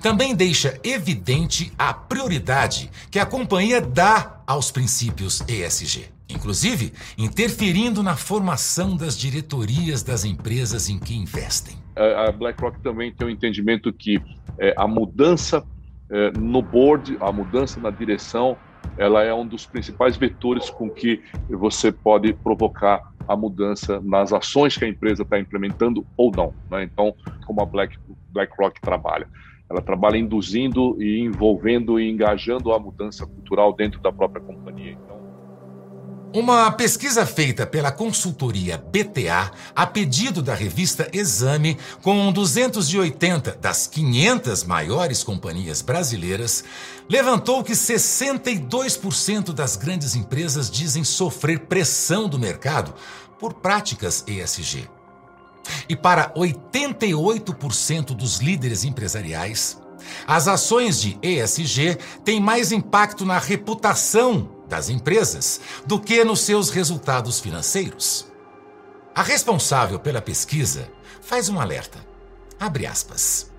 também 0.00 0.34
deixa 0.34 0.78
evidente 0.82 1.72
a 1.78 1.92
prioridade 1.92 2.90
que 3.10 3.18
a 3.18 3.26
companhia 3.26 3.80
dá 3.80 4.40
aos 4.46 4.70
princípios 4.70 5.42
ESG, 5.48 6.10
inclusive 6.32 6.92
interferindo 7.16 8.02
na 8.02 8.16
formação 8.16 8.96
das 8.96 9.16
diretorias 9.16 10.02
das 10.02 10.24
empresas 10.24 10.88
em 10.88 10.98
que 10.98 11.14
investem. 11.14 11.76
A 11.96 12.32
BlackRock 12.32 12.80
também 12.80 13.12
tem 13.12 13.26
o 13.26 13.30
um 13.30 13.32
entendimento 13.32 13.92
que 13.92 14.20
é, 14.58 14.74
a 14.76 14.86
mudança 14.86 15.64
é, 16.10 16.30
no 16.38 16.62
board, 16.62 17.16
a 17.20 17.32
mudança 17.32 17.80
na 17.80 17.90
direção, 17.90 18.56
ela 18.96 19.22
é 19.22 19.32
um 19.32 19.46
dos 19.46 19.66
principais 19.66 20.16
vetores 20.16 20.68
com 20.68 20.90
que 20.90 21.22
você 21.48 21.90
pode 21.90 22.32
provocar 22.32 23.12
a 23.26 23.36
mudança 23.36 24.00
nas 24.00 24.32
ações 24.32 24.76
que 24.76 24.84
a 24.84 24.88
empresa 24.88 25.22
está 25.22 25.38
implementando 25.38 26.04
ou 26.16 26.30
não. 26.34 26.52
Né? 26.70 26.84
Então, 26.84 27.14
como 27.46 27.62
a 27.62 27.64
Black, 27.64 27.96
BlackRock 28.30 28.80
trabalha. 28.80 29.28
Ela 29.70 29.80
trabalha 29.80 30.18
induzindo 30.18 31.02
e 31.02 31.20
envolvendo 31.20 31.98
e 31.98 32.10
engajando 32.10 32.72
a 32.72 32.78
mudança 32.78 33.26
cultural 33.26 33.72
dentro 33.72 34.00
da 34.00 34.12
própria 34.12 34.42
companhia. 34.42 34.98
Uma 36.34 36.72
pesquisa 36.72 37.26
feita 37.26 37.66
pela 37.66 37.92
consultoria 37.92 38.78
BTA, 38.78 39.50
a 39.76 39.86
pedido 39.86 40.40
da 40.40 40.54
revista 40.54 41.06
Exame, 41.12 41.76
com 42.00 42.32
280 42.32 43.58
das 43.60 43.86
500 43.86 44.64
maiores 44.64 45.22
companhias 45.22 45.82
brasileiras, 45.82 46.64
levantou 47.06 47.62
que 47.62 47.74
62% 47.74 49.52
das 49.52 49.76
grandes 49.76 50.14
empresas 50.14 50.70
dizem 50.70 51.04
sofrer 51.04 51.66
pressão 51.66 52.26
do 52.26 52.38
mercado 52.38 52.94
por 53.38 53.52
práticas 53.52 54.24
ESG. 54.26 54.88
E 55.86 55.94
para 55.94 56.32
88% 56.32 58.14
dos 58.14 58.38
líderes 58.38 58.84
empresariais, 58.84 59.78
as 60.26 60.48
ações 60.48 60.98
de 60.98 61.18
ESG 61.22 61.98
têm 62.24 62.40
mais 62.40 62.72
impacto 62.72 63.26
na 63.26 63.38
reputação 63.38 64.61
das 64.72 64.88
empresas 64.88 65.60
do 65.84 66.00
que 66.00 66.24
nos 66.24 66.40
seus 66.40 66.70
resultados 66.70 67.38
financeiros. 67.38 68.26
A 69.14 69.22
responsável 69.22 69.98
pela 69.98 70.22
pesquisa 70.22 70.90
faz 71.20 71.50
um 71.50 71.60
alerta. 71.60 71.98
Abre 72.58 72.86
aspas. 72.86 73.50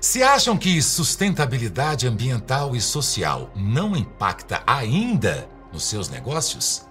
Se 0.00 0.22
acham 0.22 0.56
que 0.56 0.80
sustentabilidade 0.80 2.06
ambiental 2.06 2.74
e 2.74 2.80
social 2.80 3.50
não 3.54 3.94
impacta 3.94 4.62
ainda 4.66 5.46
nos 5.70 5.84
seus 5.84 6.08
negócios, 6.08 6.86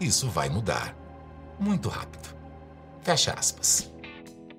isso 0.00 0.30
vai 0.30 0.48
mudar 0.48 0.96
muito 1.60 1.90
rápido. 1.90 2.34
Fecha 3.02 3.34
aspas. 3.38 3.91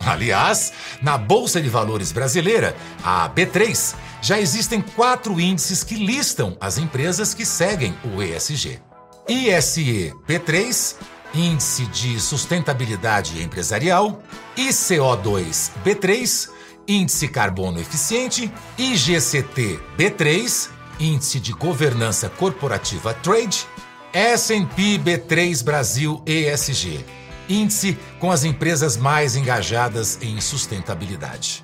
Aliás, 0.05 0.73
na 1.01 1.17
Bolsa 1.17 1.61
de 1.61 1.69
Valores 1.69 2.11
brasileira, 2.11 2.75
a 3.03 3.29
B3, 3.29 3.95
já 4.21 4.39
existem 4.39 4.81
quatro 4.81 5.39
índices 5.39 5.83
que 5.83 5.95
listam 5.95 6.57
as 6.59 6.77
empresas 6.77 7.33
que 7.33 7.45
seguem 7.45 7.95
o 8.13 8.21
ESG. 8.21 8.79
ISE 9.27 10.13
B3, 10.27 10.95
Índice 11.33 11.85
de 11.87 12.19
Sustentabilidade 12.19 13.41
Empresarial, 13.41 14.21
ICO2 14.57 15.71
B3, 15.83 16.49
Índice 16.87 17.27
Carbono 17.29 17.79
Eficiente, 17.79 18.51
IGCT 18.77 19.79
B3, 19.97 20.69
Índice 20.99 21.39
de 21.39 21.53
Governança 21.53 22.29
Corporativa 22.29 23.13
Trade, 23.15 23.65
S&P 24.13 24.99
B3 24.99 25.63
Brasil 25.63 26.21
ESG, 26.25 27.03
índice 27.49 27.97
com 28.19 28.31
as 28.31 28.43
empresas 28.43 28.97
mais 28.97 29.35
engajadas 29.35 30.19
em 30.21 30.39
sustentabilidade. 30.39 31.63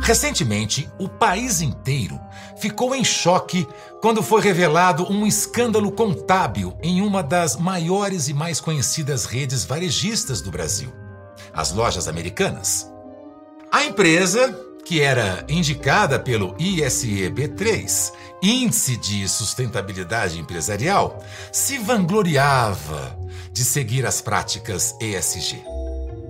Recentemente, 0.00 0.88
o 0.98 1.08
país 1.08 1.60
inteiro 1.60 2.20
ficou 2.56 2.94
em 2.94 3.02
choque 3.02 3.66
quando 4.00 4.22
foi 4.22 4.40
revelado 4.40 5.10
um 5.10 5.26
escândalo 5.26 5.90
contábil 5.90 6.76
em 6.82 7.00
uma 7.00 7.22
das 7.22 7.56
maiores 7.56 8.28
e 8.28 8.34
mais 8.34 8.60
conhecidas 8.60 9.24
redes 9.24 9.64
varejistas 9.64 10.40
do 10.40 10.50
Brasil, 10.50 10.92
as 11.52 11.72
lojas 11.72 12.08
americanas. 12.08 12.90
A 13.72 13.84
empresa, 13.84 14.56
que 14.84 15.00
era 15.00 15.44
indicada 15.48 16.20
pelo 16.20 16.54
ISE 16.58 17.30
B3, 17.30 18.12
Índice 18.42 18.96
de 18.96 19.28
Sustentabilidade 19.28 20.38
Empresarial, 20.38 21.22
se 21.50 21.78
vangloriava 21.78 23.18
de 23.50 23.64
seguir 23.64 24.04
as 24.04 24.20
práticas 24.20 24.94
ESG. 25.00 25.62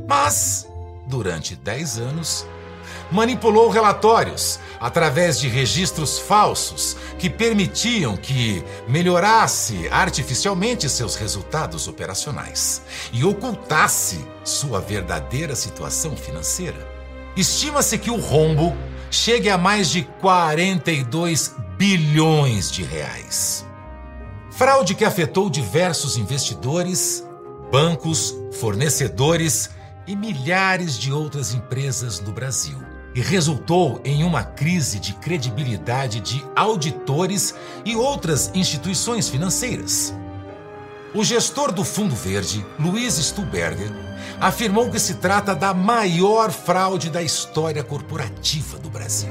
Mas, 0.08 0.68
durante 1.06 1.56
10 1.56 1.98
anos, 1.98 2.46
manipulou 3.10 3.68
relatórios 3.68 4.58
através 4.80 5.38
de 5.38 5.48
registros 5.48 6.18
falsos 6.18 6.96
que 7.18 7.30
permitiam 7.30 8.16
que 8.16 8.64
melhorasse 8.88 9.88
artificialmente 9.88 10.88
seus 10.88 11.16
resultados 11.16 11.88
operacionais 11.88 12.82
e 13.12 13.24
ocultasse 13.24 14.24
sua 14.44 14.80
verdadeira 14.80 15.54
situação 15.54 16.16
financeira. 16.16 16.86
Estima-se 17.36 17.98
que 17.98 18.10
o 18.10 18.20
rombo 18.20 18.76
chegue 19.10 19.48
a 19.48 19.58
mais 19.58 19.90
de 19.90 20.02
42 20.20 21.54
bilhões 21.76 22.70
de 22.70 22.82
reais. 22.82 23.66
Fraude 24.50 24.94
que 24.94 25.04
afetou 25.04 25.50
diversos 25.50 26.16
investidores, 26.16 27.22
bancos, 27.70 28.34
fornecedores 28.58 29.70
e 30.06 30.16
milhares 30.16 30.98
de 30.98 31.12
outras 31.12 31.52
empresas 31.52 32.20
no 32.20 32.32
Brasil 32.32 32.78
e 33.14 33.20
resultou 33.20 34.00
em 34.04 34.24
uma 34.24 34.44
crise 34.44 34.98
de 34.98 35.14
credibilidade 35.14 36.20
de 36.20 36.44
auditores 36.54 37.54
e 37.84 37.96
outras 37.96 38.50
instituições 38.54 39.28
financeiras. 39.28 40.14
O 41.14 41.24
gestor 41.24 41.72
do 41.72 41.82
Fundo 41.82 42.14
Verde, 42.14 42.64
Luiz 42.78 43.14
Stuberger, 43.14 43.90
afirmou 44.38 44.90
que 44.90 44.98
se 44.98 45.14
trata 45.14 45.54
da 45.54 45.72
maior 45.72 46.50
fraude 46.50 47.08
da 47.08 47.22
história 47.22 47.82
corporativa 47.82 48.78
do 48.78 48.90
Brasil. 48.90 49.30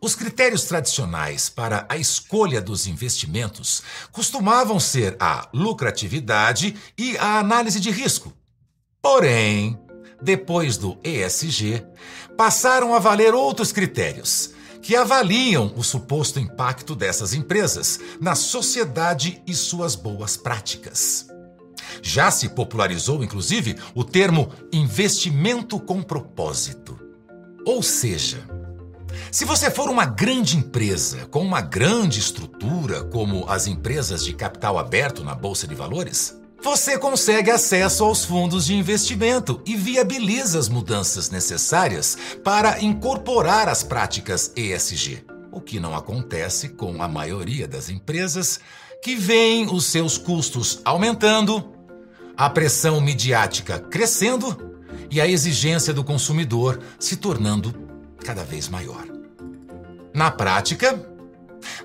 Os 0.00 0.14
critérios 0.14 0.64
tradicionais 0.64 1.48
para 1.48 1.86
a 1.88 1.96
escolha 1.96 2.60
dos 2.60 2.86
investimentos 2.86 3.82
costumavam 4.12 4.78
ser 4.78 5.16
a 5.18 5.48
lucratividade 5.52 6.76
e 6.98 7.16
a 7.16 7.38
análise 7.38 7.80
de 7.80 7.90
risco. 7.90 8.32
Porém, 9.00 9.78
depois 10.20 10.76
do 10.76 10.98
ESG, 11.02 11.82
passaram 12.36 12.94
a 12.94 12.98
valer 12.98 13.34
outros 13.34 13.72
critérios 13.72 14.50
que 14.82 14.94
avaliam 14.94 15.72
o 15.76 15.82
suposto 15.82 16.38
impacto 16.38 16.94
dessas 16.94 17.34
empresas 17.34 17.98
na 18.20 18.34
sociedade 18.34 19.42
e 19.46 19.54
suas 19.54 19.96
boas 19.96 20.36
práticas. 20.36 21.26
Já 22.02 22.30
se 22.30 22.50
popularizou, 22.50 23.24
inclusive, 23.24 23.76
o 23.94 24.04
termo 24.04 24.52
investimento 24.72 25.80
com 25.80 26.02
propósito. 26.02 26.98
Ou 27.64 27.82
seja, 27.82 28.46
se 29.30 29.44
você 29.44 29.70
for 29.70 29.88
uma 29.88 30.04
grande 30.04 30.56
empresa 30.56 31.26
com 31.26 31.40
uma 31.42 31.60
grande 31.60 32.18
estrutura, 32.18 33.04
como 33.04 33.48
as 33.48 33.66
empresas 33.66 34.24
de 34.24 34.32
capital 34.32 34.78
aberto 34.78 35.22
na 35.22 35.34
Bolsa 35.34 35.66
de 35.66 35.74
Valores, 35.74 36.36
você 36.62 36.98
consegue 36.98 37.50
acesso 37.50 38.02
aos 38.02 38.24
fundos 38.24 38.66
de 38.66 38.74
investimento 38.74 39.60
e 39.64 39.76
viabiliza 39.76 40.58
as 40.58 40.68
mudanças 40.68 41.30
necessárias 41.30 42.16
para 42.42 42.82
incorporar 42.82 43.68
as 43.68 43.82
práticas 43.82 44.52
ESG. 44.56 45.24
O 45.52 45.60
que 45.60 45.78
não 45.78 45.94
acontece 45.94 46.70
com 46.70 47.02
a 47.02 47.08
maioria 47.08 47.68
das 47.68 47.88
empresas 47.88 48.58
que 49.02 49.14
veem 49.14 49.72
os 49.72 49.86
seus 49.86 50.18
custos 50.18 50.80
aumentando, 50.84 51.72
a 52.36 52.50
pressão 52.50 53.00
midiática 53.00 53.78
crescendo 53.78 54.74
e 55.10 55.20
a 55.20 55.28
exigência 55.28 55.94
do 55.94 56.02
consumidor 56.02 56.80
se 56.98 57.16
tornando 57.16 57.85
cada 58.26 58.42
vez 58.42 58.68
maior. 58.68 59.06
Na 60.12 60.32
prática, 60.32 61.00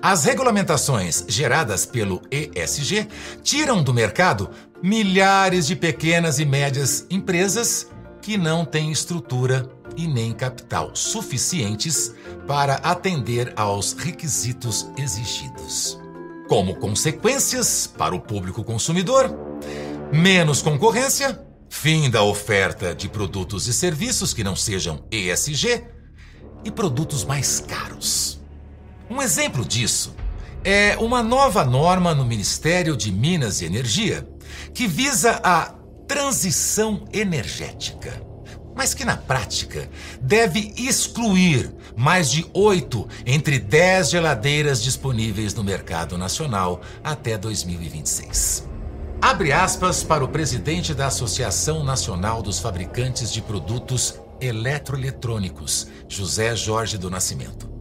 as 0.02 0.24
regulamentações 0.24 1.24
geradas 1.28 1.86
pelo 1.86 2.20
ESG 2.30 3.06
tiram 3.42 3.82
do 3.82 3.94
mercado 3.94 4.50
milhares 4.82 5.68
de 5.68 5.76
pequenas 5.76 6.40
e 6.40 6.44
médias 6.44 7.06
empresas 7.08 7.86
que 8.20 8.36
não 8.36 8.64
têm 8.64 8.90
estrutura 8.90 9.70
e 9.96 10.08
nem 10.08 10.32
capital 10.32 10.90
suficientes 10.96 12.12
para 12.46 12.74
atender 12.76 13.52
aos 13.54 13.92
requisitos 13.92 14.88
exigidos. 14.96 16.00
Como 16.48 16.74
consequências 16.76 17.86
para 17.86 18.14
o 18.14 18.20
público 18.20 18.64
consumidor, 18.64 19.30
menos 20.12 20.60
concorrência, 20.60 21.40
fim 21.68 22.10
da 22.10 22.22
oferta 22.22 22.94
de 22.94 23.08
produtos 23.08 23.68
e 23.68 23.72
serviços 23.72 24.34
que 24.34 24.42
não 24.42 24.56
sejam 24.56 25.04
ESG 25.10 25.91
e 26.64 26.70
produtos 26.70 27.24
mais 27.24 27.60
caros. 27.60 28.40
Um 29.08 29.20
exemplo 29.20 29.64
disso 29.64 30.14
é 30.64 30.96
uma 30.98 31.22
nova 31.22 31.64
norma 31.64 32.14
no 32.14 32.24
Ministério 32.24 32.96
de 32.96 33.10
Minas 33.12 33.60
e 33.60 33.64
Energia 33.64 34.26
que 34.72 34.86
visa 34.86 35.40
a 35.42 35.74
transição 36.06 37.04
energética, 37.12 38.22
mas 38.74 38.94
que 38.94 39.04
na 39.04 39.16
prática 39.16 39.88
deve 40.20 40.72
excluir 40.76 41.74
mais 41.96 42.30
de 42.30 42.46
oito 42.54 43.06
entre 43.26 43.58
dez 43.58 44.10
geladeiras 44.10 44.82
disponíveis 44.82 45.54
no 45.54 45.64
mercado 45.64 46.16
nacional 46.16 46.80
até 47.02 47.36
2026. 47.36 48.68
Abre 49.20 49.52
aspas 49.52 50.02
para 50.02 50.24
o 50.24 50.28
presidente 50.28 50.94
da 50.94 51.06
Associação 51.06 51.84
Nacional 51.84 52.42
dos 52.42 52.58
Fabricantes 52.58 53.32
de 53.32 53.40
Produtos 53.40 54.16
Eletroeletrônicos, 54.42 55.86
José 56.08 56.54
Jorge 56.56 56.98
do 56.98 57.08
Nascimento 57.08 57.72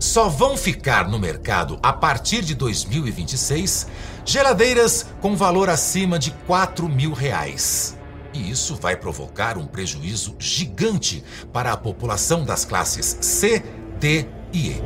só 0.00 0.28
vão 0.28 0.56
ficar 0.56 1.08
no 1.08 1.18
mercado 1.18 1.78
a 1.82 1.92
partir 1.92 2.42
de 2.42 2.54
2026 2.54 3.86
geladeiras 4.24 5.06
com 5.20 5.36
valor 5.36 5.68
acima 5.68 6.18
de 6.18 6.30
4 6.46 6.88
mil 6.88 7.12
reais. 7.12 7.96
E 8.32 8.50
isso 8.50 8.76
vai 8.76 8.96
provocar 8.96 9.56
um 9.56 9.66
prejuízo 9.66 10.36
gigante 10.38 11.24
para 11.52 11.72
a 11.72 11.76
população 11.76 12.44
das 12.44 12.64
classes 12.64 13.18
C, 13.20 13.62
D 13.98 14.26
e 14.52 14.68
E. 14.68 14.82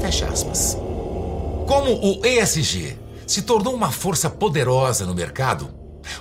Fecha 0.00 0.26
aspas. 0.26 0.76
Como 1.66 1.92
o 1.92 2.24
ESG 2.24 2.98
se 3.26 3.42
tornou 3.42 3.74
uma 3.74 3.90
força 3.90 4.30
poderosa 4.30 5.04
no 5.04 5.14
mercado, 5.14 5.70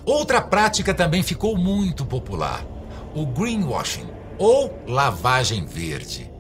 outra 0.06 0.42
prática 0.42 0.94
também 0.94 1.22
ficou 1.22 1.58
muito 1.58 2.06
popular: 2.06 2.66
o 3.18 3.26
greenwashing, 3.26 4.08
ou 4.38 4.82
lavagem 4.88 5.66
verde. 5.66 6.32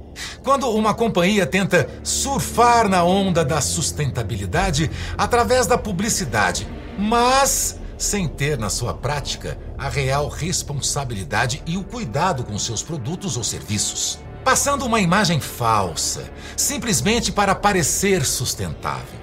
Quando 0.43 0.69
uma 0.69 0.93
companhia 0.93 1.45
tenta 1.45 1.89
surfar 2.03 2.87
na 2.87 3.03
onda 3.03 3.43
da 3.43 3.59
sustentabilidade 3.61 4.89
através 5.17 5.67
da 5.67 5.77
publicidade, 5.77 6.67
mas 6.97 7.79
sem 7.97 8.27
ter 8.27 8.57
na 8.57 8.69
sua 8.69 8.93
prática 8.93 9.57
a 9.77 9.89
real 9.89 10.29
responsabilidade 10.29 11.61
e 11.65 11.77
o 11.77 11.83
cuidado 11.83 12.43
com 12.43 12.57
seus 12.57 12.81
produtos 12.81 13.35
ou 13.37 13.43
serviços. 13.43 14.19
Passando 14.43 14.85
uma 14.85 15.01
imagem 15.01 15.39
falsa, 15.39 16.31
simplesmente 16.55 17.31
para 17.31 17.53
parecer 17.53 18.23
sustentável. 18.23 19.19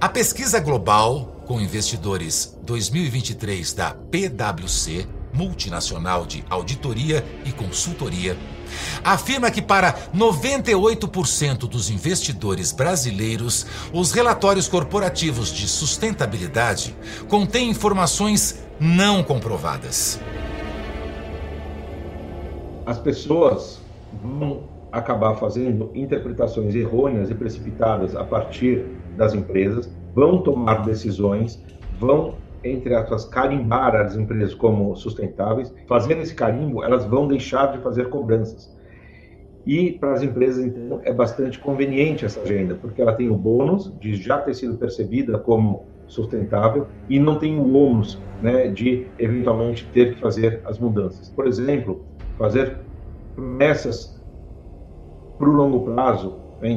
A 0.00 0.08
pesquisa 0.08 0.58
global 0.58 1.42
com 1.46 1.60
investidores 1.60 2.56
2023 2.62 3.72
da 3.72 3.92
PwC, 3.92 5.06
multinacional 5.38 6.26
de 6.26 6.44
auditoria 6.50 7.24
e 7.46 7.52
consultoria, 7.52 8.36
afirma 9.04 9.52
que 9.52 9.62
para 9.62 9.94
98% 10.12 11.60
dos 11.68 11.88
investidores 11.90 12.72
brasileiros, 12.72 13.64
os 13.92 14.10
relatórios 14.10 14.66
corporativos 14.66 15.52
de 15.52 15.68
sustentabilidade 15.68 16.96
contêm 17.28 17.70
informações 17.70 18.66
não 18.80 19.22
comprovadas. 19.22 20.20
As 22.84 22.98
pessoas 22.98 23.80
vão 24.20 24.64
acabar 24.90 25.36
fazendo 25.36 25.90
interpretações 25.94 26.74
errôneas 26.74 27.30
e 27.30 27.34
precipitadas 27.34 28.16
a 28.16 28.24
partir 28.24 28.86
das 29.16 29.34
empresas, 29.34 29.88
vão 30.14 30.42
tomar 30.42 30.84
decisões, 30.84 31.62
vão 32.00 32.34
entre 32.62 32.94
aspas, 32.94 33.24
carimbar 33.24 33.94
as 33.96 34.16
empresas 34.16 34.54
como 34.54 34.94
sustentáveis, 34.96 35.72
fazendo 35.86 36.22
esse 36.22 36.34
carimbo, 36.34 36.82
elas 36.82 37.04
vão 37.04 37.28
deixar 37.28 37.72
de 37.72 37.78
fazer 37.78 38.08
cobranças. 38.08 38.76
E 39.66 39.92
para 39.92 40.14
as 40.14 40.22
empresas, 40.22 40.64
então, 40.64 41.00
é 41.04 41.12
bastante 41.12 41.58
conveniente 41.58 42.24
essa 42.24 42.40
agenda, 42.40 42.74
porque 42.74 43.02
ela 43.02 43.12
tem 43.12 43.28
o 43.28 43.36
bônus 43.36 43.92
de 44.00 44.14
já 44.14 44.38
ter 44.38 44.54
sido 44.54 44.76
percebida 44.76 45.38
como 45.38 45.84
sustentável 46.06 46.86
e 47.08 47.18
não 47.18 47.38
tem 47.38 47.58
o 47.58 47.76
ônus 47.76 48.18
né, 48.42 48.68
de 48.68 49.06
eventualmente 49.18 49.86
ter 49.92 50.14
que 50.14 50.20
fazer 50.20 50.62
as 50.64 50.78
mudanças. 50.78 51.28
Por 51.28 51.46
exemplo, 51.46 52.02
fazer 52.38 52.78
promessas 53.34 54.18
para 55.38 55.48
o 55.48 55.52
longo 55.52 55.80
prazo. 55.84 56.38
Né? 56.60 56.70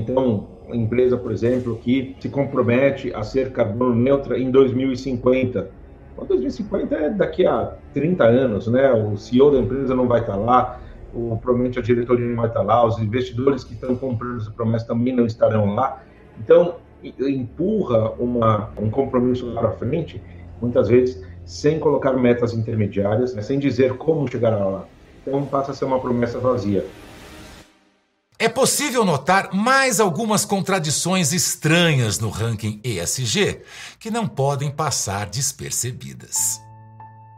Então, 0.62 0.76
empresa, 0.76 1.18
por 1.18 1.32
exemplo, 1.32 1.78
que 1.78 2.16
se 2.20 2.30
compromete 2.30 3.14
a 3.14 3.24
ser 3.24 3.52
carbono 3.52 3.96
neutra 3.96 4.40
em 4.40 4.52
2050. 4.52 5.70
Bom, 6.16 6.26
2050 6.26 6.96
é 6.96 7.10
daqui 7.10 7.46
a 7.46 7.74
30 7.94 8.24
anos, 8.24 8.68
né? 8.68 8.92
O 8.92 9.18
CEO 9.18 9.52
da 9.52 9.60
empresa 9.60 9.96
não 9.96 10.08
vai 10.08 10.22
estar 10.22 10.36
lá, 10.36 10.80
o, 11.14 11.38
provavelmente 11.38 11.80
a 11.80 11.82
diretoria 11.82 12.28
não 12.28 12.36
vai 12.36 12.48
estar 12.48 12.62
lá, 12.62 12.86
os 12.86 13.00
investidores 13.00 13.64
que 13.64 13.74
estão 13.74 13.96
comprando 13.96 14.38
essa 14.38 14.52
promessa 14.52 14.88
também 14.88 15.16
não 15.16 15.26
estarão 15.26 15.74
lá. 15.74 16.02
Então, 16.40 16.76
empurra 17.04 18.12
uma, 18.20 18.70
um 18.78 18.90
compromisso 18.90 19.52
para 19.54 19.72
frente, 19.72 20.22
muitas 20.62 20.88
vezes 20.88 21.22
sem 21.44 21.80
colocar 21.80 22.14
metas 22.14 22.54
intermediárias, 22.54 23.34
né? 23.34 23.42
sem 23.42 23.60
dizer 23.60 23.98
como 23.98 24.28
chegará 24.30 24.64
lá. 24.64 24.86
Então, 25.26 25.46
passa 25.46 25.72
a 25.72 25.74
ser 25.74 25.86
uma 25.86 26.00
promessa 26.00 26.40
vazia. 26.40 26.86
É 28.42 28.50
possível 28.50 29.06
notar 29.06 29.54
mais 29.54 30.00
algumas 30.00 30.46
contradições 30.46 31.32
estranhas 31.32 32.18
no 32.18 32.32
ranking 32.32 32.82
ESG 32.84 33.62
que 34.00 34.10
não 34.10 34.28
podem 34.28 34.72
passar 34.72 35.28
despercebidas. 35.28 36.60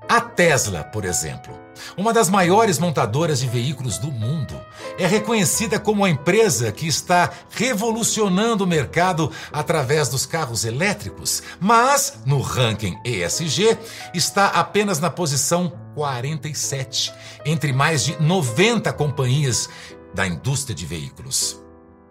A 0.08 0.22
Tesla, 0.22 0.82
por 0.82 1.04
exemplo, 1.04 1.60
uma 1.98 2.14
das 2.14 2.30
maiores 2.30 2.80
montadoras 2.80 3.40
de 3.40 3.48
veículos 3.48 3.98
do 3.98 4.12
mundo, 4.12 4.60
é 4.98 5.06
reconhecida 5.06 5.80
como 5.80 6.06
a 6.06 6.10
empresa 6.10 6.72
que 6.72 6.88
está 6.88 7.30
revolucionando 7.52 8.64
o 8.64 8.68
mercado 8.68 9.32
através 9.52 10.08
dos 10.08 10.26
carros 10.26 10.64
elétricos, 10.66 11.44
mas 11.60 12.20
no 12.26 12.40
ranking 12.40 12.98
ESG 13.04 13.78
está 14.14 14.48
apenas 14.48 15.00
na 15.00 15.10
posição 15.10 15.74
47, 15.96 17.14
entre 17.46 17.72
mais 17.72 18.04
de 18.04 18.22
90 18.22 18.92
companhias 18.94 19.70
da 20.14 20.28
indústria 20.28 20.76
de 20.76 20.86
veículos. 20.86 21.62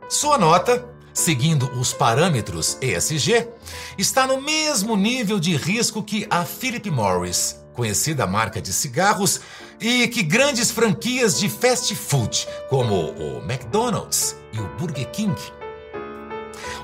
Sua 0.08 0.36
nota, 0.36 0.86
seguindo 1.14 1.70
os 1.78 1.92
parâmetros 1.92 2.76
ESG, 2.80 3.48
está 3.96 4.26
no 4.26 4.40
mesmo 4.40 4.96
nível 4.96 5.38
de 5.38 5.56
risco 5.56 6.02
que 6.02 6.26
a 6.28 6.44
Philip 6.44 6.90
Morris, 6.90 7.58
conhecida 7.72 8.26
marca 8.26 8.60
de 8.60 8.72
cigarros, 8.72 9.40
e 9.80 10.06
que 10.08 10.22
grandes 10.22 10.70
franquias 10.70 11.38
de 11.38 11.48
fast 11.48 11.94
food, 11.94 12.46
como 12.68 12.94
o 13.12 13.38
McDonald's 13.38 14.36
e 14.52 14.60
o 14.60 14.68
Burger 14.76 15.10
King. 15.10 15.34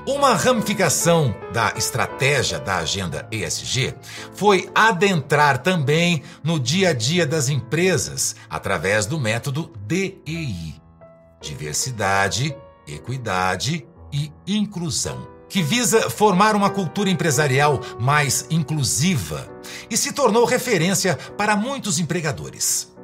Uma 0.05 0.33
ramificação 0.33 1.35
da 1.53 1.73
estratégia 1.77 2.59
da 2.59 2.77
agenda 2.77 3.27
ESG 3.31 3.93
foi 4.33 4.69
adentrar 4.73 5.59
também 5.59 6.23
no 6.43 6.59
dia 6.59 6.89
a 6.89 6.93
dia 6.93 7.27
das 7.27 7.47
empresas 7.47 8.35
através 8.49 9.05
do 9.05 9.19
método 9.19 9.71
DEI 9.85 10.78
diversidade, 11.41 12.55
equidade 12.87 13.87
e 14.11 14.31
inclusão, 14.47 15.27
que 15.47 15.61
visa 15.61 16.09
formar 16.09 16.55
uma 16.55 16.69
cultura 16.69 17.09
empresarial 17.09 17.79
mais 17.99 18.47
inclusiva 18.49 19.47
e 19.89 19.97
se 19.97 20.13
tornou 20.13 20.45
referência 20.45 21.15
para 21.37 21.55
muitos 21.55 21.99
empregadores. 21.99 22.95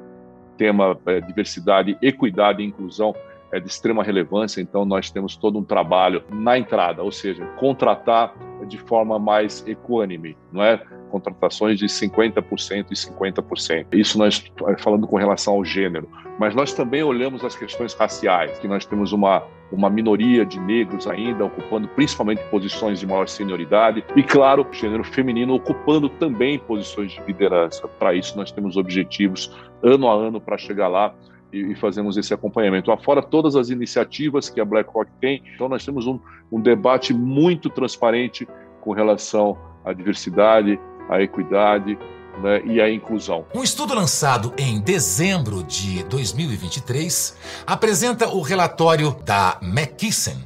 O 0.54 0.58
tema 0.58 0.98
é, 1.06 1.22
diversidade, 1.22 1.98
equidade 2.02 2.62
e 2.62 2.66
inclusão 2.66 3.16
é 3.56 3.60
de 3.60 3.68
extrema 3.68 4.04
relevância, 4.04 4.62
então 4.62 4.84
nós 4.86 5.10
temos 5.10 5.36
todo 5.36 5.58
um 5.58 5.64
trabalho 5.64 6.24
na 6.30 6.58
entrada, 6.58 7.02
ou 7.02 7.12
seja, 7.12 7.46
contratar 7.58 8.36
de 8.68 8.78
forma 8.78 9.18
mais 9.18 9.66
equânime, 9.68 10.38
não 10.52 10.64
é? 10.64 10.78
Contratações 11.10 11.80
de 11.80 11.86
50% 11.86 12.88
e 12.92 12.96
50%. 12.96 13.88
Isso 13.94 14.18
nós 14.18 14.44
falando 14.80 15.08
com 15.08 15.16
relação 15.16 15.54
ao 15.54 15.64
gênero, 15.64 16.10
mas 16.38 16.54
nós 16.54 16.74
também 16.74 17.04
olhamos 17.04 17.44
as 17.46 17.56
questões 17.56 17.94
raciais, 17.94 18.60
que 18.60 18.68
nós 18.68 18.86
temos 18.86 19.14
uma 19.14 19.44
uma 19.72 19.90
minoria 19.90 20.46
de 20.46 20.60
negros 20.60 21.08
ainda 21.08 21.44
ocupando 21.44 21.88
principalmente 21.88 22.44
posições 22.52 23.00
de 23.00 23.08
maior 23.08 23.28
senioridade 23.28 24.04
e 24.16 24.22
claro, 24.22 24.66
o 24.70 24.74
gênero 24.74 25.04
feminino 25.04 25.56
ocupando 25.56 26.08
também 26.08 26.60
posições 26.60 27.12
de 27.12 27.22
liderança. 27.26 27.88
Para 27.88 28.14
isso 28.14 28.38
nós 28.38 28.52
temos 28.52 28.78
objetivos 28.78 29.52
ano 29.82 30.08
a 30.08 30.14
ano 30.14 30.40
para 30.40 30.56
chegar 30.56 30.88
lá 30.88 31.16
e, 31.56 31.72
e 31.72 31.76
fazemos 31.76 32.18
esse 32.18 32.34
acompanhamento. 32.34 32.92
Afora 32.92 33.22
todas 33.22 33.56
as 33.56 33.70
iniciativas 33.70 34.50
que 34.50 34.60
a 34.60 34.66
BlackRock 34.66 35.10
tem, 35.22 35.42
então 35.54 35.70
nós 35.70 35.86
temos 35.86 36.06
um, 36.06 36.20
um 36.52 36.60
debate 36.60 37.14
muito 37.14 37.70
transparente 37.70 38.48
com 38.82 38.92
relação 38.92 39.58
à 39.86 39.94
diversidade, 39.94 40.78
à 41.10 41.22
equidade, 41.22 41.98
né, 42.44 42.62
e 42.66 42.82
a 42.82 42.92
inclusão. 42.92 43.46
Um 43.56 43.64
estudo 43.64 43.96
lançado 43.96 44.54
em 44.58 44.82
dezembro 44.82 45.64
de 45.64 46.04
2023 46.04 47.64
apresenta 47.66 48.28
o 48.28 48.42
relatório 48.42 49.16
da 49.24 49.58
McKesson 49.62 50.44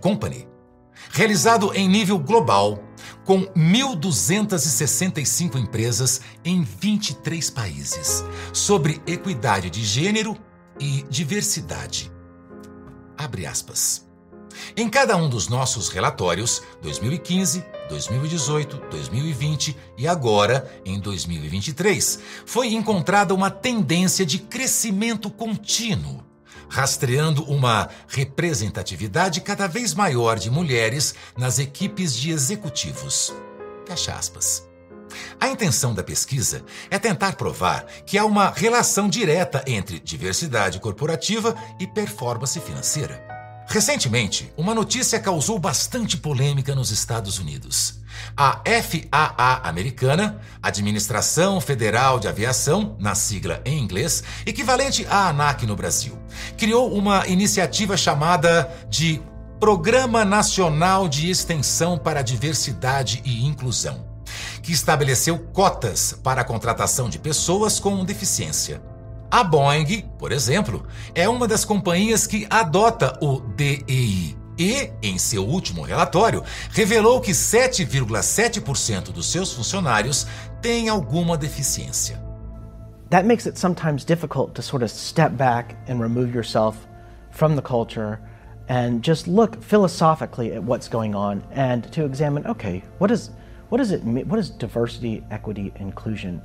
Company, 0.00 0.46
realizado 1.12 1.72
em 1.74 1.88
nível 1.88 2.18
global, 2.18 2.78
com 3.26 3.44
1.265 3.48 5.60
empresas 5.60 6.22
em 6.44 6.62
23 6.62 7.50
países, 7.50 8.24
sobre 8.52 9.02
equidade 9.06 9.68
de 9.68 9.84
gênero 9.84 10.38
e 10.80 11.04
diversidade. 11.10 12.10
Abre 13.18 13.44
aspas. 13.44 14.06
Em 14.76 14.88
cada 14.88 15.16
um 15.16 15.28
dos 15.28 15.48
nossos 15.48 15.88
relatórios, 15.88 16.62
2015, 16.80 17.64
2018, 17.88 18.76
2020 18.90 19.76
e 19.98 20.08
agora, 20.08 20.70
em 20.84 20.98
2023, 20.98 22.18
foi 22.46 22.68
encontrada 22.68 23.34
uma 23.34 23.50
tendência 23.50 24.24
de 24.24 24.38
crescimento 24.38 25.28
contínuo 25.28 26.25
rastreando 26.68 27.42
uma 27.44 27.88
representatividade 28.08 29.40
cada 29.40 29.66
vez 29.66 29.94
maior 29.94 30.38
de 30.38 30.50
mulheres 30.50 31.14
nas 31.36 31.58
equipes 31.58 32.14
de 32.14 32.30
executivos. 32.30 33.34
Fecha 33.86 34.14
aspas. 34.14 34.66
A 35.40 35.48
intenção 35.48 35.94
da 35.94 36.02
pesquisa 36.02 36.64
é 36.90 36.98
tentar 36.98 37.36
provar 37.36 37.86
que 38.04 38.18
há 38.18 38.24
uma 38.24 38.50
relação 38.50 39.08
direta 39.08 39.62
entre 39.66 40.00
diversidade 40.00 40.80
corporativa 40.80 41.56
e 41.78 41.86
performance 41.86 42.58
financeira. 42.60 43.35
Recentemente, 43.68 44.52
uma 44.56 44.74
notícia 44.74 45.18
causou 45.18 45.58
bastante 45.58 46.16
polêmica 46.16 46.74
nos 46.74 46.90
Estados 46.90 47.38
Unidos. 47.38 48.00
A 48.36 48.62
FAA 48.64 49.68
americana, 49.68 50.40
Administração 50.62 51.60
Federal 51.60 52.18
de 52.18 52.28
Aviação, 52.28 52.96
na 52.98 53.14
sigla 53.14 53.60
em 53.64 53.78
inglês, 53.78 54.22
equivalente 54.46 55.04
à 55.10 55.28
ANAC 55.28 55.66
no 55.66 55.74
Brasil, 55.74 56.16
criou 56.56 56.92
uma 56.94 57.26
iniciativa 57.26 57.96
chamada 57.96 58.70
de 58.88 59.20
Programa 59.58 60.24
Nacional 60.24 61.08
de 61.08 61.28
Extensão 61.28 61.98
para 61.98 62.20
a 62.20 62.22
Diversidade 62.22 63.20
e 63.24 63.44
Inclusão, 63.46 64.06
que 64.62 64.72
estabeleceu 64.72 65.38
cotas 65.38 66.16
para 66.22 66.42
a 66.42 66.44
contratação 66.44 67.10
de 67.10 67.18
pessoas 67.18 67.80
com 67.80 68.04
deficiência. 68.04 68.80
A 69.36 69.44
Boeing, 69.44 70.02
por 70.18 70.32
exemplo, 70.32 70.86
é 71.14 71.28
uma 71.28 71.46
das 71.46 71.62
companhias 71.62 72.26
que 72.26 72.46
adota 72.48 73.18
o 73.20 73.38
DEI 73.38 74.34
e, 74.58 74.90
em 75.02 75.18
seu 75.18 75.46
último 75.46 75.82
relatório, 75.82 76.42
revelou 76.70 77.20
que 77.20 77.32
7,7% 77.32 79.12
dos 79.12 79.30
seus 79.30 79.52
funcionários 79.52 80.26
têm 80.62 80.88
alguma 80.88 81.36
deficiência. 81.36 82.18
That 83.10 83.26
makes 83.26 83.46
it 83.46 83.58
sometimes 83.58 84.06
difficult 84.06 84.54
to 84.54 84.62
sort 84.62 84.82
of 84.82 84.90
step 84.90 85.32
back 85.32 85.76
and 85.86 86.00
remove 86.00 86.34
yourself 86.34 86.78
from 87.30 87.56
the 87.56 87.62
culture 87.62 88.18
and 88.70 89.00
just 89.02 89.28
look 89.28 89.62
philosophically 89.62 90.56
at 90.56 90.62
what's 90.64 90.88
going 90.88 91.14
on 91.14 91.42
and 91.54 91.82
to 91.92 92.06
examine 92.06 92.46
okay, 92.46 92.82
what 92.98 93.12
is 93.12 93.32
what 93.68 93.82
does 93.82 93.92
it 93.92 94.02
mean, 94.02 94.26
what 94.30 94.38
does 94.38 94.48
diversity, 94.48 95.22
equity, 95.30 95.74
inclusion 95.78 96.40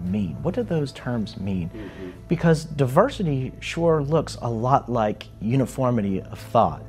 mean? 0.00 0.36
What 0.42 0.54
do 0.54 0.62
those 0.62 0.92
terms 0.92 1.36
mean? 1.36 1.70
Mm-hmm. 1.70 2.10
Because 2.28 2.64
diversity 2.64 3.52
sure 3.60 4.02
looks 4.02 4.36
a 4.42 4.50
lot 4.50 4.90
like 4.90 5.26
uniformity 5.40 6.22
of 6.22 6.38
thought. 6.38 6.82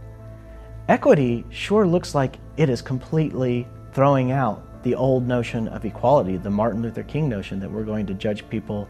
Equity 0.88 1.46
sure 1.50 1.86
looks 1.86 2.16
like 2.16 2.38
it 2.56 2.70
is 2.70 2.82
completely 2.82 3.68
throwing 3.94 4.32
out 4.32 4.84
the 4.84 4.96
old 4.96 5.28
notion 5.28 5.68
of 5.68 5.84
equality, 5.84 6.38
the 6.38 6.50
Martin 6.50 6.82
Luther 6.82 7.04
King 7.04 7.28
notion 7.28 7.60
that 7.60 7.70
we're 7.70 7.84
going 7.84 8.06
to 8.06 8.14
judge 8.14 8.48
people 8.50 8.88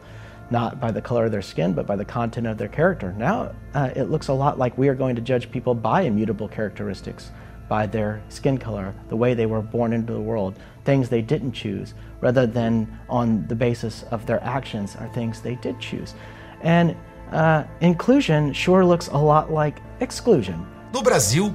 not 0.49 0.79
by 0.79 0.91
the 0.91 1.01
color 1.01 1.25
of 1.25 1.31
their 1.31 1.41
skin, 1.41 1.73
but 1.73 1.85
by 1.85 1.95
the 1.95 2.05
content 2.05 2.47
of 2.47 2.57
their 2.57 2.67
character. 2.67 3.13
Now 3.13 3.53
uh, 3.73 3.89
it 3.95 4.05
looks 4.05 4.27
a 4.27 4.33
lot 4.33 4.57
like 4.57 4.77
we 4.77 4.87
are 4.89 4.95
going 4.95 5.15
to 5.15 5.21
judge 5.21 5.51
people 5.51 5.73
by 5.73 6.01
immutable 6.01 6.47
characteristics, 6.47 7.31
by 7.67 7.85
their 7.85 8.21
skin 8.29 8.57
color, 8.57 8.93
the 9.09 9.15
way 9.15 9.33
they 9.33 9.45
were 9.45 9.61
born 9.61 9.93
into 9.93 10.13
the 10.13 10.21
world, 10.21 10.57
things 10.85 11.09
they 11.09 11.21
didn't 11.21 11.51
choose, 11.51 11.93
rather 12.21 12.47
than 12.47 12.87
on 13.09 13.45
the 13.47 13.55
basis 13.55 14.03
of 14.11 14.25
their 14.25 14.41
actions 14.43 14.95
are 14.95 15.09
things 15.09 15.41
they 15.41 15.55
did 15.55 15.79
choose. 15.79 16.13
And 16.61 16.95
uh, 17.31 17.63
inclusion 17.81 18.53
sure 18.53 18.85
looks 18.85 19.07
a 19.07 19.17
lot 19.17 19.51
like 19.51 19.81
exclusion. 19.99 20.65
No 20.93 21.01
Brasil, 21.01 21.53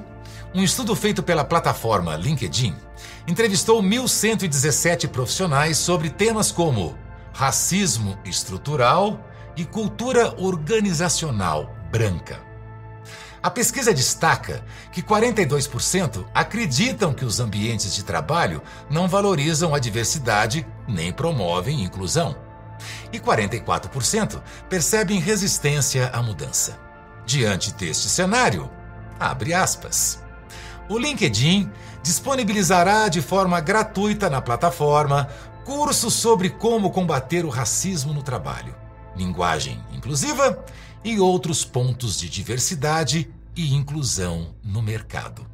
um 0.54 0.62
estudo 0.62 0.94
feito 0.94 1.22
pela 1.22 1.44
plataforma 1.44 2.14
LinkedIn 2.16 2.74
entrevistou 3.26 3.82
1.117 3.82 5.08
profissionais 5.08 5.78
sobre 5.78 6.10
temas 6.10 6.52
como 6.52 6.96
racismo 7.32 8.18
estrutural 8.24 9.18
e 9.56 9.64
cultura 9.64 10.34
organizacional 10.38 11.74
branca. 11.90 12.51
A 13.42 13.50
pesquisa 13.50 13.92
destaca 13.92 14.64
que 14.92 15.02
42% 15.02 16.24
acreditam 16.32 17.12
que 17.12 17.24
os 17.24 17.40
ambientes 17.40 17.92
de 17.92 18.04
trabalho 18.04 18.62
não 18.88 19.08
valorizam 19.08 19.74
a 19.74 19.80
diversidade 19.80 20.64
nem 20.86 21.12
promovem 21.12 21.82
inclusão. 21.82 22.36
E 23.12 23.18
44% 23.18 24.40
percebem 24.68 25.18
resistência 25.18 26.08
à 26.12 26.22
mudança. 26.22 26.78
Diante 27.26 27.72
deste 27.74 28.08
cenário, 28.08 28.70
abre 29.18 29.52
aspas. 29.52 30.22
O 30.88 30.96
LinkedIn 30.96 31.68
disponibilizará 32.00 33.08
de 33.08 33.20
forma 33.20 33.60
gratuita 33.60 34.30
na 34.30 34.40
plataforma 34.40 35.28
cursos 35.64 36.14
sobre 36.14 36.48
como 36.48 36.90
combater 36.90 37.44
o 37.44 37.48
racismo 37.48 38.12
no 38.12 38.22
trabalho, 38.22 38.74
linguagem 39.16 39.84
inclusiva 39.92 40.64
e 41.04 41.18
outros 41.18 41.64
pontos 41.64 42.18
de 42.18 42.28
diversidade 42.28 43.32
e 43.56 43.74
inclusão 43.74 44.54
no 44.62 44.80
mercado. 44.82 45.46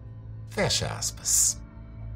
Fecha 0.50 0.86
aspas. 0.88 1.60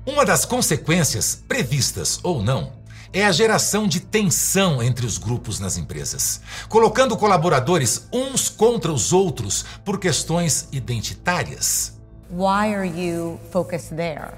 Uma 0.05 0.25
das 0.25 0.45
consequências, 0.45 1.42
previstas 1.47 2.21
ou 2.23 2.42
não, 2.42 2.73
é 3.12 3.25
a 3.25 3.33
geração 3.33 3.87
de 3.87 4.01
tensão 4.01 4.83
entre 4.83 5.05
os 5.05 5.18
grupos 5.18 5.61
nas 5.61 5.77
empresas, 5.77 6.40
colocando 6.68 7.16
colaboradores 7.16 8.09
uns 8.12 8.49
contra 8.49 8.90
os 8.90 9.12
outros 9.12 9.64
por 9.85 9.99
questões 9.99 10.68
identitárias. 10.73 11.99
Why 12.31 12.75
are 12.75 12.87
you 12.87 13.38
focused 13.51 13.95
there? 13.95 14.33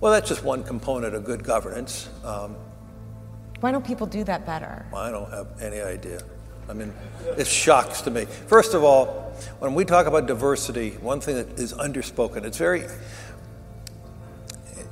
Well, 0.00 0.12
that's 0.12 0.28
just 0.28 0.44
one 0.44 0.62
component 0.64 1.14
of 1.14 1.24
good 1.24 1.44
governance. 1.44 2.08
Um, 2.24 2.56
Why 3.60 3.72
don't 3.72 3.86
people 3.86 4.06
do 4.06 4.24
that 4.24 4.44
better? 4.44 4.86
I 4.94 5.10
don't 5.10 5.30
have 5.30 5.46
any 5.60 5.80
idea. 5.80 6.18
I 6.68 6.72
mean, 6.72 6.92
it 7.36 7.46
shocks 7.46 8.00
to 8.02 8.10
me. 8.10 8.24
First 8.24 8.74
of 8.74 8.84
all, 8.84 9.06
when 9.58 9.74
we 9.74 9.84
talk 9.84 10.06
about 10.06 10.26
diversity, 10.26 10.90
one 11.00 11.20
thing 11.20 11.36
that 11.36 11.58
is 11.58 11.72
underspoken, 11.72 12.44
it's 12.44 12.58
very, 12.58 12.84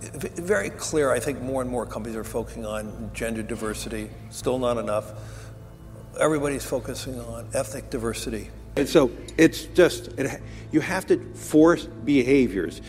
very 0.00 0.70
clear. 0.70 1.10
I 1.10 1.20
think 1.20 1.40
more 1.40 1.62
and 1.62 1.70
more 1.70 1.86
companies 1.86 2.16
are 2.16 2.24
focusing 2.24 2.66
on 2.66 3.10
gender 3.14 3.42
diversity, 3.42 4.10
still 4.30 4.58
not 4.58 4.76
enough. 4.76 5.12
Everybody's 6.20 6.64
focusing 6.64 7.18
on 7.20 7.48
ethnic 7.54 7.88
diversity. 7.88 8.50
And 8.76 8.88
so 8.88 9.10
it's 9.38 9.64
just, 9.64 10.08
it, 10.18 10.40
you 10.70 10.80
have 10.80 11.06
to 11.06 11.18
force 11.34 11.84
behaviors. 11.84 12.80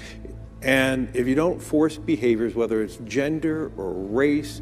And 0.61 1.13
if 1.13 1.27
you 1.27 1.35
don't 1.35 1.61
force 1.61 1.97
behaviors, 1.97 2.55
whether 2.55 2.81
it's 2.81 2.97
gender 2.97 3.71
or 3.77 3.91
race 3.91 4.61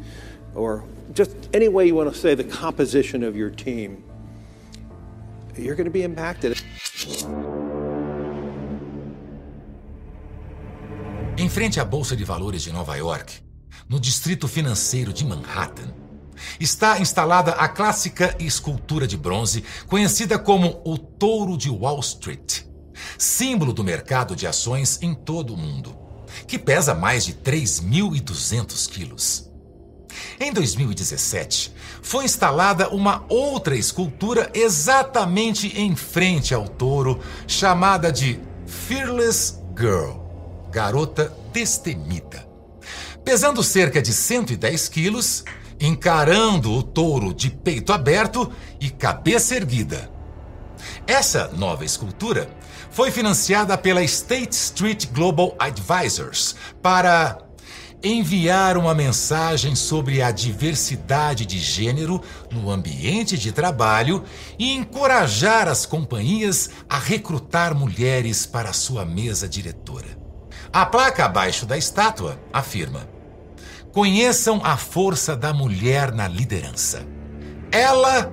or 0.54 0.84
just 1.12 1.48
any 1.54 1.68
way 1.68 1.86
you 1.86 1.94
want 1.94 2.12
to 2.12 2.18
say 2.18 2.34
the 2.34 2.44
composition 2.44 3.22
of 3.22 3.36
your 3.36 3.50
team, 3.50 4.02
you're 5.56 5.76
going 5.76 5.86
to 5.86 5.90
be 5.90 6.02
impacted. 6.02 6.62
Em 11.38 11.48
frente 11.48 11.80
à 11.80 11.84
Bolsa 11.84 12.14
de 12.14 12.24
Valores 12.24 12.62
de 12.62 12.72
Nova 12.72 12.96
York, 12.96 13.42
no 13.88 13.98
distrito 13.98 14.46
financeiro 14.46 15.12
de 15.12 15.24
Manhattan, 15.24 15.94
está 16.60 17.00
instalada 17.00 17.52
a 17.52 17.68
clássica 17.68 18.36
escultura 18.38 19.06
de 19.06 19.16
bronze 19.16 19.64
conhecida 19.86 20.38
como 20.38 20.80
o 20.84 20.96
Touro 20.98 21.56
de 21.56 21.70
Wall 21.70 22.00
Street, 22.00 22.62
símbolo 23.18 23.72
do 23.72 23.82
mercado 23.82 24.36
de 24.36 24.46
ações 24.46 24.98
em 25.02 25.14
todo 25.14 25.54
o 25.54 25.56
mundo, 25.56 25.96
que 26.46 26.58
pesa 26.58 26.94
mais 26.94 27.24
de 27.24 27.34
3.200 27.34 28.88
quilos. 28.88 29.51
Em 30.40 30.52
2017, 30.52 31.72
foi 32.02 32.24
instalada 32.24 32.88
uma 32.88 33.24
outra 33.28 33.76
escultura 33.76 34.50
exatamente 34.54 35.78
em 35.80 35.94
frente 35.96 36.54
ao 36.54 36.68
touro, 36.68 37.20
chamada 37.46 38.10
de 38.12 38.38
Fearless 38.66 39.58
Girl 39.78 40.22
garota 40.72 41.30
destemida. 41.52 42.48
Pesando 43.22 43.62
cerca 43.62 44.00
de 44.00 44.12
110 44.12 44.88
quilos, 44.88 45.44
encarando 45.78 46.72
o 46.72 46.82
touro 46.82 47.34
de 47.34 47.50
peito 47.50 47.92
aberto 47.92 48.50
e 48.80 48.88
cabeça 48.88 49.54
erguida. 49.54 50.10
Essa 51.06 51.48
nova 51.48 51.84
escultura 51.84 52.50
foi 52.90 53.10
financiada 53.10 53.76
pela 53.76 54.02
State 54.02 54.54
Street 54.54 55.06
Global 55.12 55.54
Advisors 55.58 56.56
para 56.80 57.38
enviar 58.02 58.76
uma 58.76 58.94
mensagem 58.94 59.76
sobre 59.76 60.20
a 60.22 60.30
diversidade 60.30 61.46
de 61.46 61.58
gênero 61.58 62.20
no 62.50 62.70
ambiente 62.70 63.38
de 63.38 63.52
trabalho 63.52 64.24
e 64.58 64.72
encorajar 64.72 65.68
as 65.68 65.86
companhias 65.86 66.70
a 66.88 66.98
recrutar 66.98 67.74
mulheres 67.74 68.44
para 68.44 68.72
sua 68.72 69.04
mesa 69.04 69.48
diretora. 69.48 70.18
A 70.72 70.84
placa 70.84 71.26
abaixo 71.26 71.64
da 71.64 71.78
estátua 71.78 72.40
afirma: 72.52 73.08
Conheçam 73.92 74.60
a 74.64 74.76
força 74.76 75.36
da 75.36 75.52
mulher 75.52 76.12
na 76.12 76.26
liderança. 76.26 77.06
Ela 77.70 78.32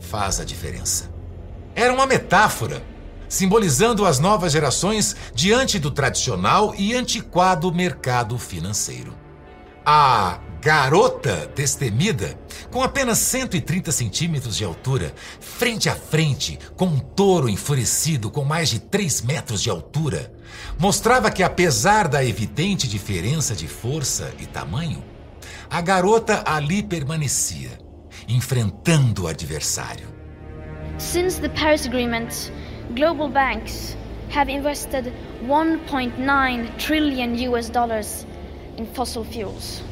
faz 0.00 0.40
a 0.40 0.44
diferença. 0.44 1.10
Era 1.74 1.92
uma 1.92 2.06
metáfora, 2.06 2.82
simbolizando 3.30 4.04
as 4.04 4.18
novas 4.18 4.52
gerações 4.52 5.14
diante 5.32 5.78
do 5.78 5.90
tradicional 5.90 6.74
e 6.76 6.94
antiquado 6.94 7.72
mercado 7.72 8.36
financeiro. 8.36 9.14
A 9.86 10.40
garota 10.60 11.50
destemida, 11.54 12.38
com 12.70 12.82
apenas 12.82 13.18
130 13.18 13.92
centímetros 13.92 14.56
de 14.56 14.64
altura, 14.64 15.14
frente 15.40 15.88
a 15.88 15.94
frente 15.94 16.58
com 16.76 16.86
um 16.86 16.98
touro 16.98 17.48
enfurecido 17.48 18.30
com 18.30 18.44
mais 18.44 18.68
de 18.68 18.80
3 18.80 19.22
metros 19.22 19.62
de 19.62 19.70
altura, 19.70 20.32
mostrava 20.76 21.30
que, 21.30 21.42
apesar 21.42 22.08
da 22.08 22.24
evidente 22.24 22.88
diferença 22.88 23.54
de 23.54 23.68
força 23.68 24.34
e 24.40 24.44
tamanho, 24.44 25.02
a 25.70 25.80
garota 25.80 26.42
ali 26.44 26.82
permanecia, 26.82 27.78
enfrentando 28.28 29.24
o 29.24 29.28
adversário. 29.28 30.08
Since 30.98 31.40
the 31.40 31.48
Paris 31.48 31.86
Agreement, 31.86 32.50
global 32.94 33.28
banks 33.28 33.96
have 34.30 34.48
invested 34.48 35.12
1.9 35.42 36.78
trillion 36.78 37.38
US 37.38 37.68
dollars 37.68 38.26
in 38.76 38.86
fossil 38.86 39.24
fuels. 39.24 39.82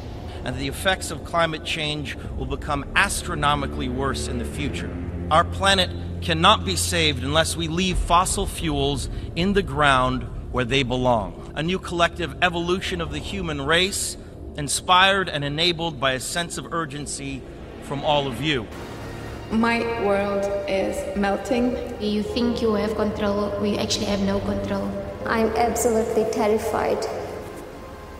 And 0.45 0.57
the 0.57 0.67
effects 0.67 1.11
of 1.11 1.25
climate 1.25 1.65
change 1.65 2.15
will 2.37 2.45
become 2.45 2.85
astronomically 2.95 3.89
worse 3.89 4.27
in 4.27 4.37
the 4.37 4.45
future. 4.45 4.89
Our 5.31 5.43
planet 5.43 5.89
cannot 6.21 6.65
be 6.65 6.75
saved 6.75 7.23
unless 7.23 7.55
we 7.55 7.67
leave 7.67 7.97
fossil 7.97 8.45
fuels 8.45 9.09
in 9.35 9.53
the 9.53 9.61
ground 9.61 10.23
where 10.51 10.65
they 10.65 10.83
belong. 10.83 11.51
A 11.55 11.63
new 11.63 11.79
collective 11.79 12.35
evolution 12.41 13.01
of 13.01 13.11
the 13.11 13.19
human 13.19 13.61
race, 13.61 14.17
inspired 14.55 15.29
and 15.29 15.45
enabled 15.45 15.99
by 15.99 16.13
a 16.13 16.19
sense 16.19 16.57
of 16.57 16.73
urgency 16.73 17.41
from 17.83 18.03
all 18.03 18.27
of 18.27 18.41
you. 18.41 18.67
My 19.51 19.79
world 20.05 20.45
is 20.67 21.17
melting. 21.17 21.75
You 21.99 22.21
think 22.21 22.61
you 22.61 22.73
have 22.75 22.95
control, 22.95 23.51
we 23.59 23.79
actually 23.79 24.05
have 24.05 24.21
no 24.21 24.39
control. 24.41 24.87
I'm 25.25 25.47
absolutely 25.55 26.25
terrified 26.31 27.03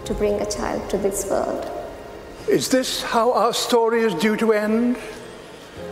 to 0.06 0.14
bring 0.16 0.42
a 0.42 0.50
child 0.50 0.90
to 0.90 0.98
this 0.98 1.30
world. 1.30 1.70
Is 2.48 2.70
this 2.70 3.04
how 3.04 3.32
our 3.34 3.54
story 3.54 4.02
is 4.02 4.16
due 4.16 4.38
to 4.38 4.54
end? 4.54 4.98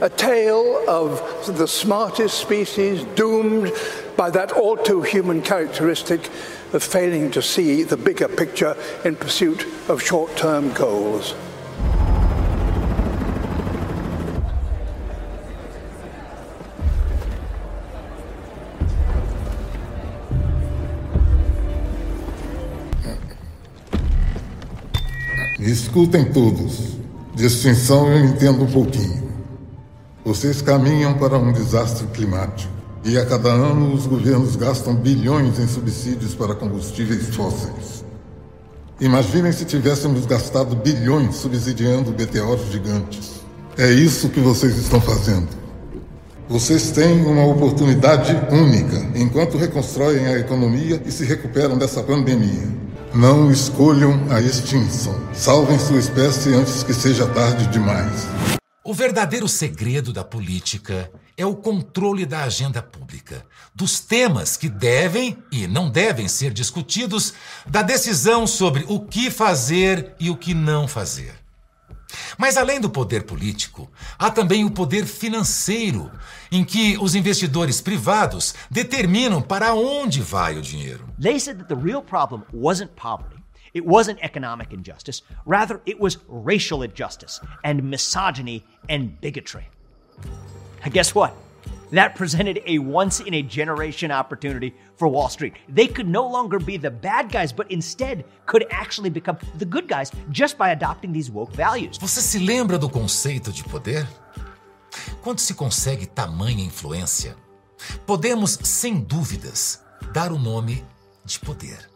A 0.01 0.09
tale 0.09 0.83
of 0.87 1.21
the 1.45 1.67
smartest 1.67 2.39
species 2.39 3.03
doomed 3.15 3.71
by 4.15 4.31
that 4.31 4.51
all 4.51 4.75
too 4.75 5.03
human 5.03 5.43
characteristic 5.43 6.31
of 6.73 6.81
failing 6.81 7.29
to 7.31 7.43
see 7.43 7.83
the 7.83 7.97
bigger 7.97 8.27
picture 8.27 8.75
in 9.05 9.15
pursuit 9.15 9.67
of 9.87 10.01
short 10.01 10.35
term 10.35 10.73
goals. 10.73 11.35
Escutem 25.71 26.25
todos. 26.25 26.97
De 27.35 27.45
extinção 27.45 28.11
eu 28.11 28.25
entendo 28.25 28.63
um 28.63 28.71
pouquinho. 28.71 29.27
Vocês 30.25 30.61
caminham 30.61 31.13
para 31.13 31.37
um 31.37 31.53
desastre 31.53 32.07
climático. 32.07 32.71
E 33.05 33.17
a 33.17 33.25
cada 33.25 33.49
ano 33.49 33.93
os 33.93 34.05
governos 34.05 34.55
gastam 34.55 34.95
bilhões 34.95 35.59
em 35.59 35.67
subsídios 35.67 36.35
para 36.35 36.55
combustíveis 36.55 37.33
fósseis. 37.35 38.03
Imaginem 38.99 39.51
se 39.51 39.63
tivéssemos 39.63 40.25
gastado 40.25 40.75
bilhões 40.75 41.35
subsidiando 41.35 42.11
meteoros 42.11 42.71
gigantes. 42.71 43.41
É 43.77 43.91
isso 43.91 44.29
que 44.29 44.39
vocês 44.39 44.75
estão 44.77 44.99
fazendo. 44.99 45.47
Vocês 46.49 46.91
têm 46.91 47.25
uma 47.25 47.45
oportunidade 47.45 48.35
única 48.51 48.97
enquanto 49.15 49.57
reconstroem 49.57 50.25
a 50.25 50.39
economia 50.39 51.01
e 51.05 51.11
se 51.11 51.23
recuperam 51.23 51.77
dessa 51.77 52.01
pandemia. 52.01 52.67
Não 53.15 53.49
escolham 53.49 54.31
a 54.31 54.41
extinção. 54.41 55.15
Salvem 55.33 55.79
sua 55.79 55.97
espécie 55.97 56.53
antes 56.53 56.83
que 56.83 56.93
seja 56.93 57.25
tarde 57.27 57.65
demais. 57.67 58.27
O 58.83 58.93
verdadeiro 58.93 59.47
segredo 59.47 60.13
da 60.13 60.23
política 60.23 61.09
é 61.35 61.45
o 61.45 61.55
controle 61.55 62.25
da 62.25 62.43
agenda 62.43 62.81
pública, 62.81 63.45
dos 63.73 63.99
temas 63.99 64.57
que 64.57 64.69
devem 64.69 65.37
e 65.51 65.67
não 65.67 65.89
devem 65.89 66.27
ser 66.27 66.51
discutidos, 66.51 67.33
da 67.65 67.81
decisão 67.81 68.45
sobre 68.45 68.85
o 68.87 68.99
que 68.99 69.31
fazer 69.31 70.13
e 70.19 70.29
o 70.29 70.35
que 70.35 70.53
não 70.53 70.87
fazer. 70.87 71.46
Mas 72.37 72.55
além 72.55 72.79
do 72.79 72.89
poder 72.89 73.23
político, 73.23 73.89
há 74.17 74.29
também 74.29 74.63
o 74.63 74.71
poder 74.71 75.05
financeiro, 75.05 76.11
em 76.51 76.63
que 76.63 76.97
os 76.99 77.15
investidores 77.15 77.81
privados 77.81 78.53
determinam 78.69 79.41
para 79.41 79.73
onde 79.73 80.21
vai 80.21 80.57
o 80.57 80.61
dinheiro. 80.61 81.07
They 81.19 81.39
said 81.39 81.57
that 81.57 81.73
the 81.73 81.81
real 81.81 82.01
problem 82.01 82.43
wasn't 82.53 82.91
poverty. 82.95 83.37
It 83.73 83.85
wasn't 83.85 84.19
economic 84.23 84.73
injustice. 84.73 85.23
Rather, 85.45 85.81
it 85.85 85.99
was 85.99 86.17
racial 86.27 86.83
injustice 86.83 87.41
and 87.63 87.81
misogyny 87.83 88.63
and 88.89 89.19
bigotry. 89.19 89.67
And 90.83 90.93
guess 90.93 91.13
what? 91.13 91.33
That 91.91 92.15
presented 92.15 92.61
a 92.65 92.79
once 92.79 93.21
in 93.21 93.33
a 93.33 93.41
generation 93.41 94.11
opportunity 94.11 94.73
for 94.97 95.07
Wall 95.07 95.29
Street. 95.29 95.53
They 95.69 95.87
could 95.87 96.07
no 96.07 96.27
longer 96.27 96.59
be 96.59 96.77
the 96.77 96.91
bad 96.91 97.31
guys, 97.31 97.53
but 97.53 97.71
instead 97.71 98.25
could 98.45 98.65
actually 98.71 99.09
become 99.09 99.37
the 99.57 99.65
good 99.65 99.87
guys 99.87 100.11
just 100.29 100.57
by 100.57 100.71
adopting 100.71 101.13
these 101.13 101.31
woke 101.31 101.53
values. 101.53 101.97
Você 101.99 102.21
se 102.21 102.39
lembra 102.39 102.77
do 102.77 102.89
conceito 102.89 103.51
de 103.51 103.63
poder? 103.63 104.05
Quando 105.21 105.39
se 105.39 105.53
consegue 105.53 106.05
tamanha 106.05 106.63
influência, 106.63 107.35
podemos, 108.05 108.59
sem 108.63 108.99
dúvidas, 108.99 109.81
dar 110.13 110.31
o 110.31 110.39
nome 110.39 110.83
de 111.23 111.39
poder. 111.39 111.89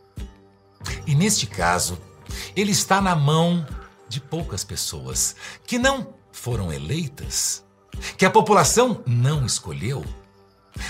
E 1.06 1.16
neste 1.16 1.48
caso, 1.48 1.98
ele 2.56 2.72
está 2.72 3.02
na 3.02 3.16
mão 3.16 3.66
de 4.08 4.20
poucas 4.20 4.64
pessoas 4.64 5.36
que 5.66 5.78
não 5.78 6.14
foram 6.32 6.72
eleitas, 6.72 7.64
que 8.18 8.26
a 8.26 8.30
população 8.30 9.04
não 9.06 9.46
escolheu, 9.46 10.04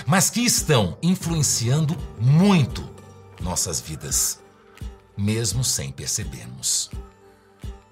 mas 0.06 0.30
que 0.30 0.40
estão 0.40 0.96
influenciando 1.02 1.96
muito 2.18 2.88
nossas 3.40 3.80
vidas, 3.80 4.40
mesmo 5.16 5.64
sem 5.64 5.90
percebermos. 5.90 6.90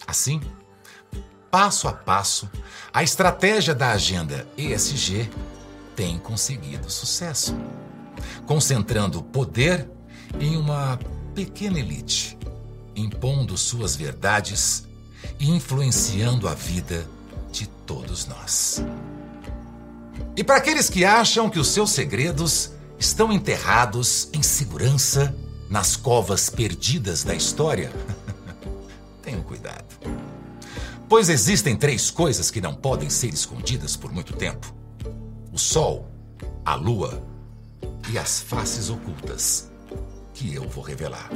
Assim, 0.06 0.40
passo 1.50 1.88
a 1.88 1.92
passo, 1.92 2.50
a 2.92 3.02
estratégia 3.02 3.74
da 3.74 3.90
agenda 3.90 4.46
ESG 4.56 5.28
tem 5.96 6.18
conseguido 6.18 6.90
sucesso, 6.90 7.54
concentrando 8.46 9.22
poder 9.22 9.88
em 10.38 10.56
uma 10.56 10.98
pequena 11.34 11.78
elite, 11.78 12.38
impondo 12.94 13.56
suas 13.56 13.96
verdades 13.96 14.86
e 15.38 15.50
influenciando 15.50 16.48
a 16.48 16.54
vida 16.54 17.06
todos 17.90 18.24
nós. 18.26 18.80
E 20.36 20.44
para 20.44 20.58
aqueles 20.58 20.88
que 20.88 21.04
acham 21.04 21.50
que 21.50 21.58
os 21.58 21.66
seus 21.66 21.90
segredos 21.90 22.70
estão 23.00 23.32
enterrados 23.32 24.28
em 24.32 24.44
segurança 24.44 25.34
nas 25.68 25.96
covas 25.96 26.48
perdidas 26.48 27.24
da 27.24 27.34
história, 27.34 27.90
tenham 29.20 29.42
cuidado. 29.42 29.98
Pois 31.08 31.28
existem 31.28 31.76
três 31.76 32.12
coisas 32.12 32.48
que 32.48 32.60
não 32.60 32.76
podem 32.76 33.10
ser 33.10 33.34
escondidas 33.34 33.96
por 33.96 34.12
muito 34.12 34.34
tempo: 34.34 34.72
o 35.52 35.58
Sol, 35.58 36.08
a 36.64 36.76
Lua 36.76 37.20
e 38.08 38.16
as 38.16 38.40
faces 38.40 38.88
ocultas 38.88 39.68
que 40.32 40.54
eu 40.54 40.68
vou 40.68 40.84
revelar. 40.84 41.28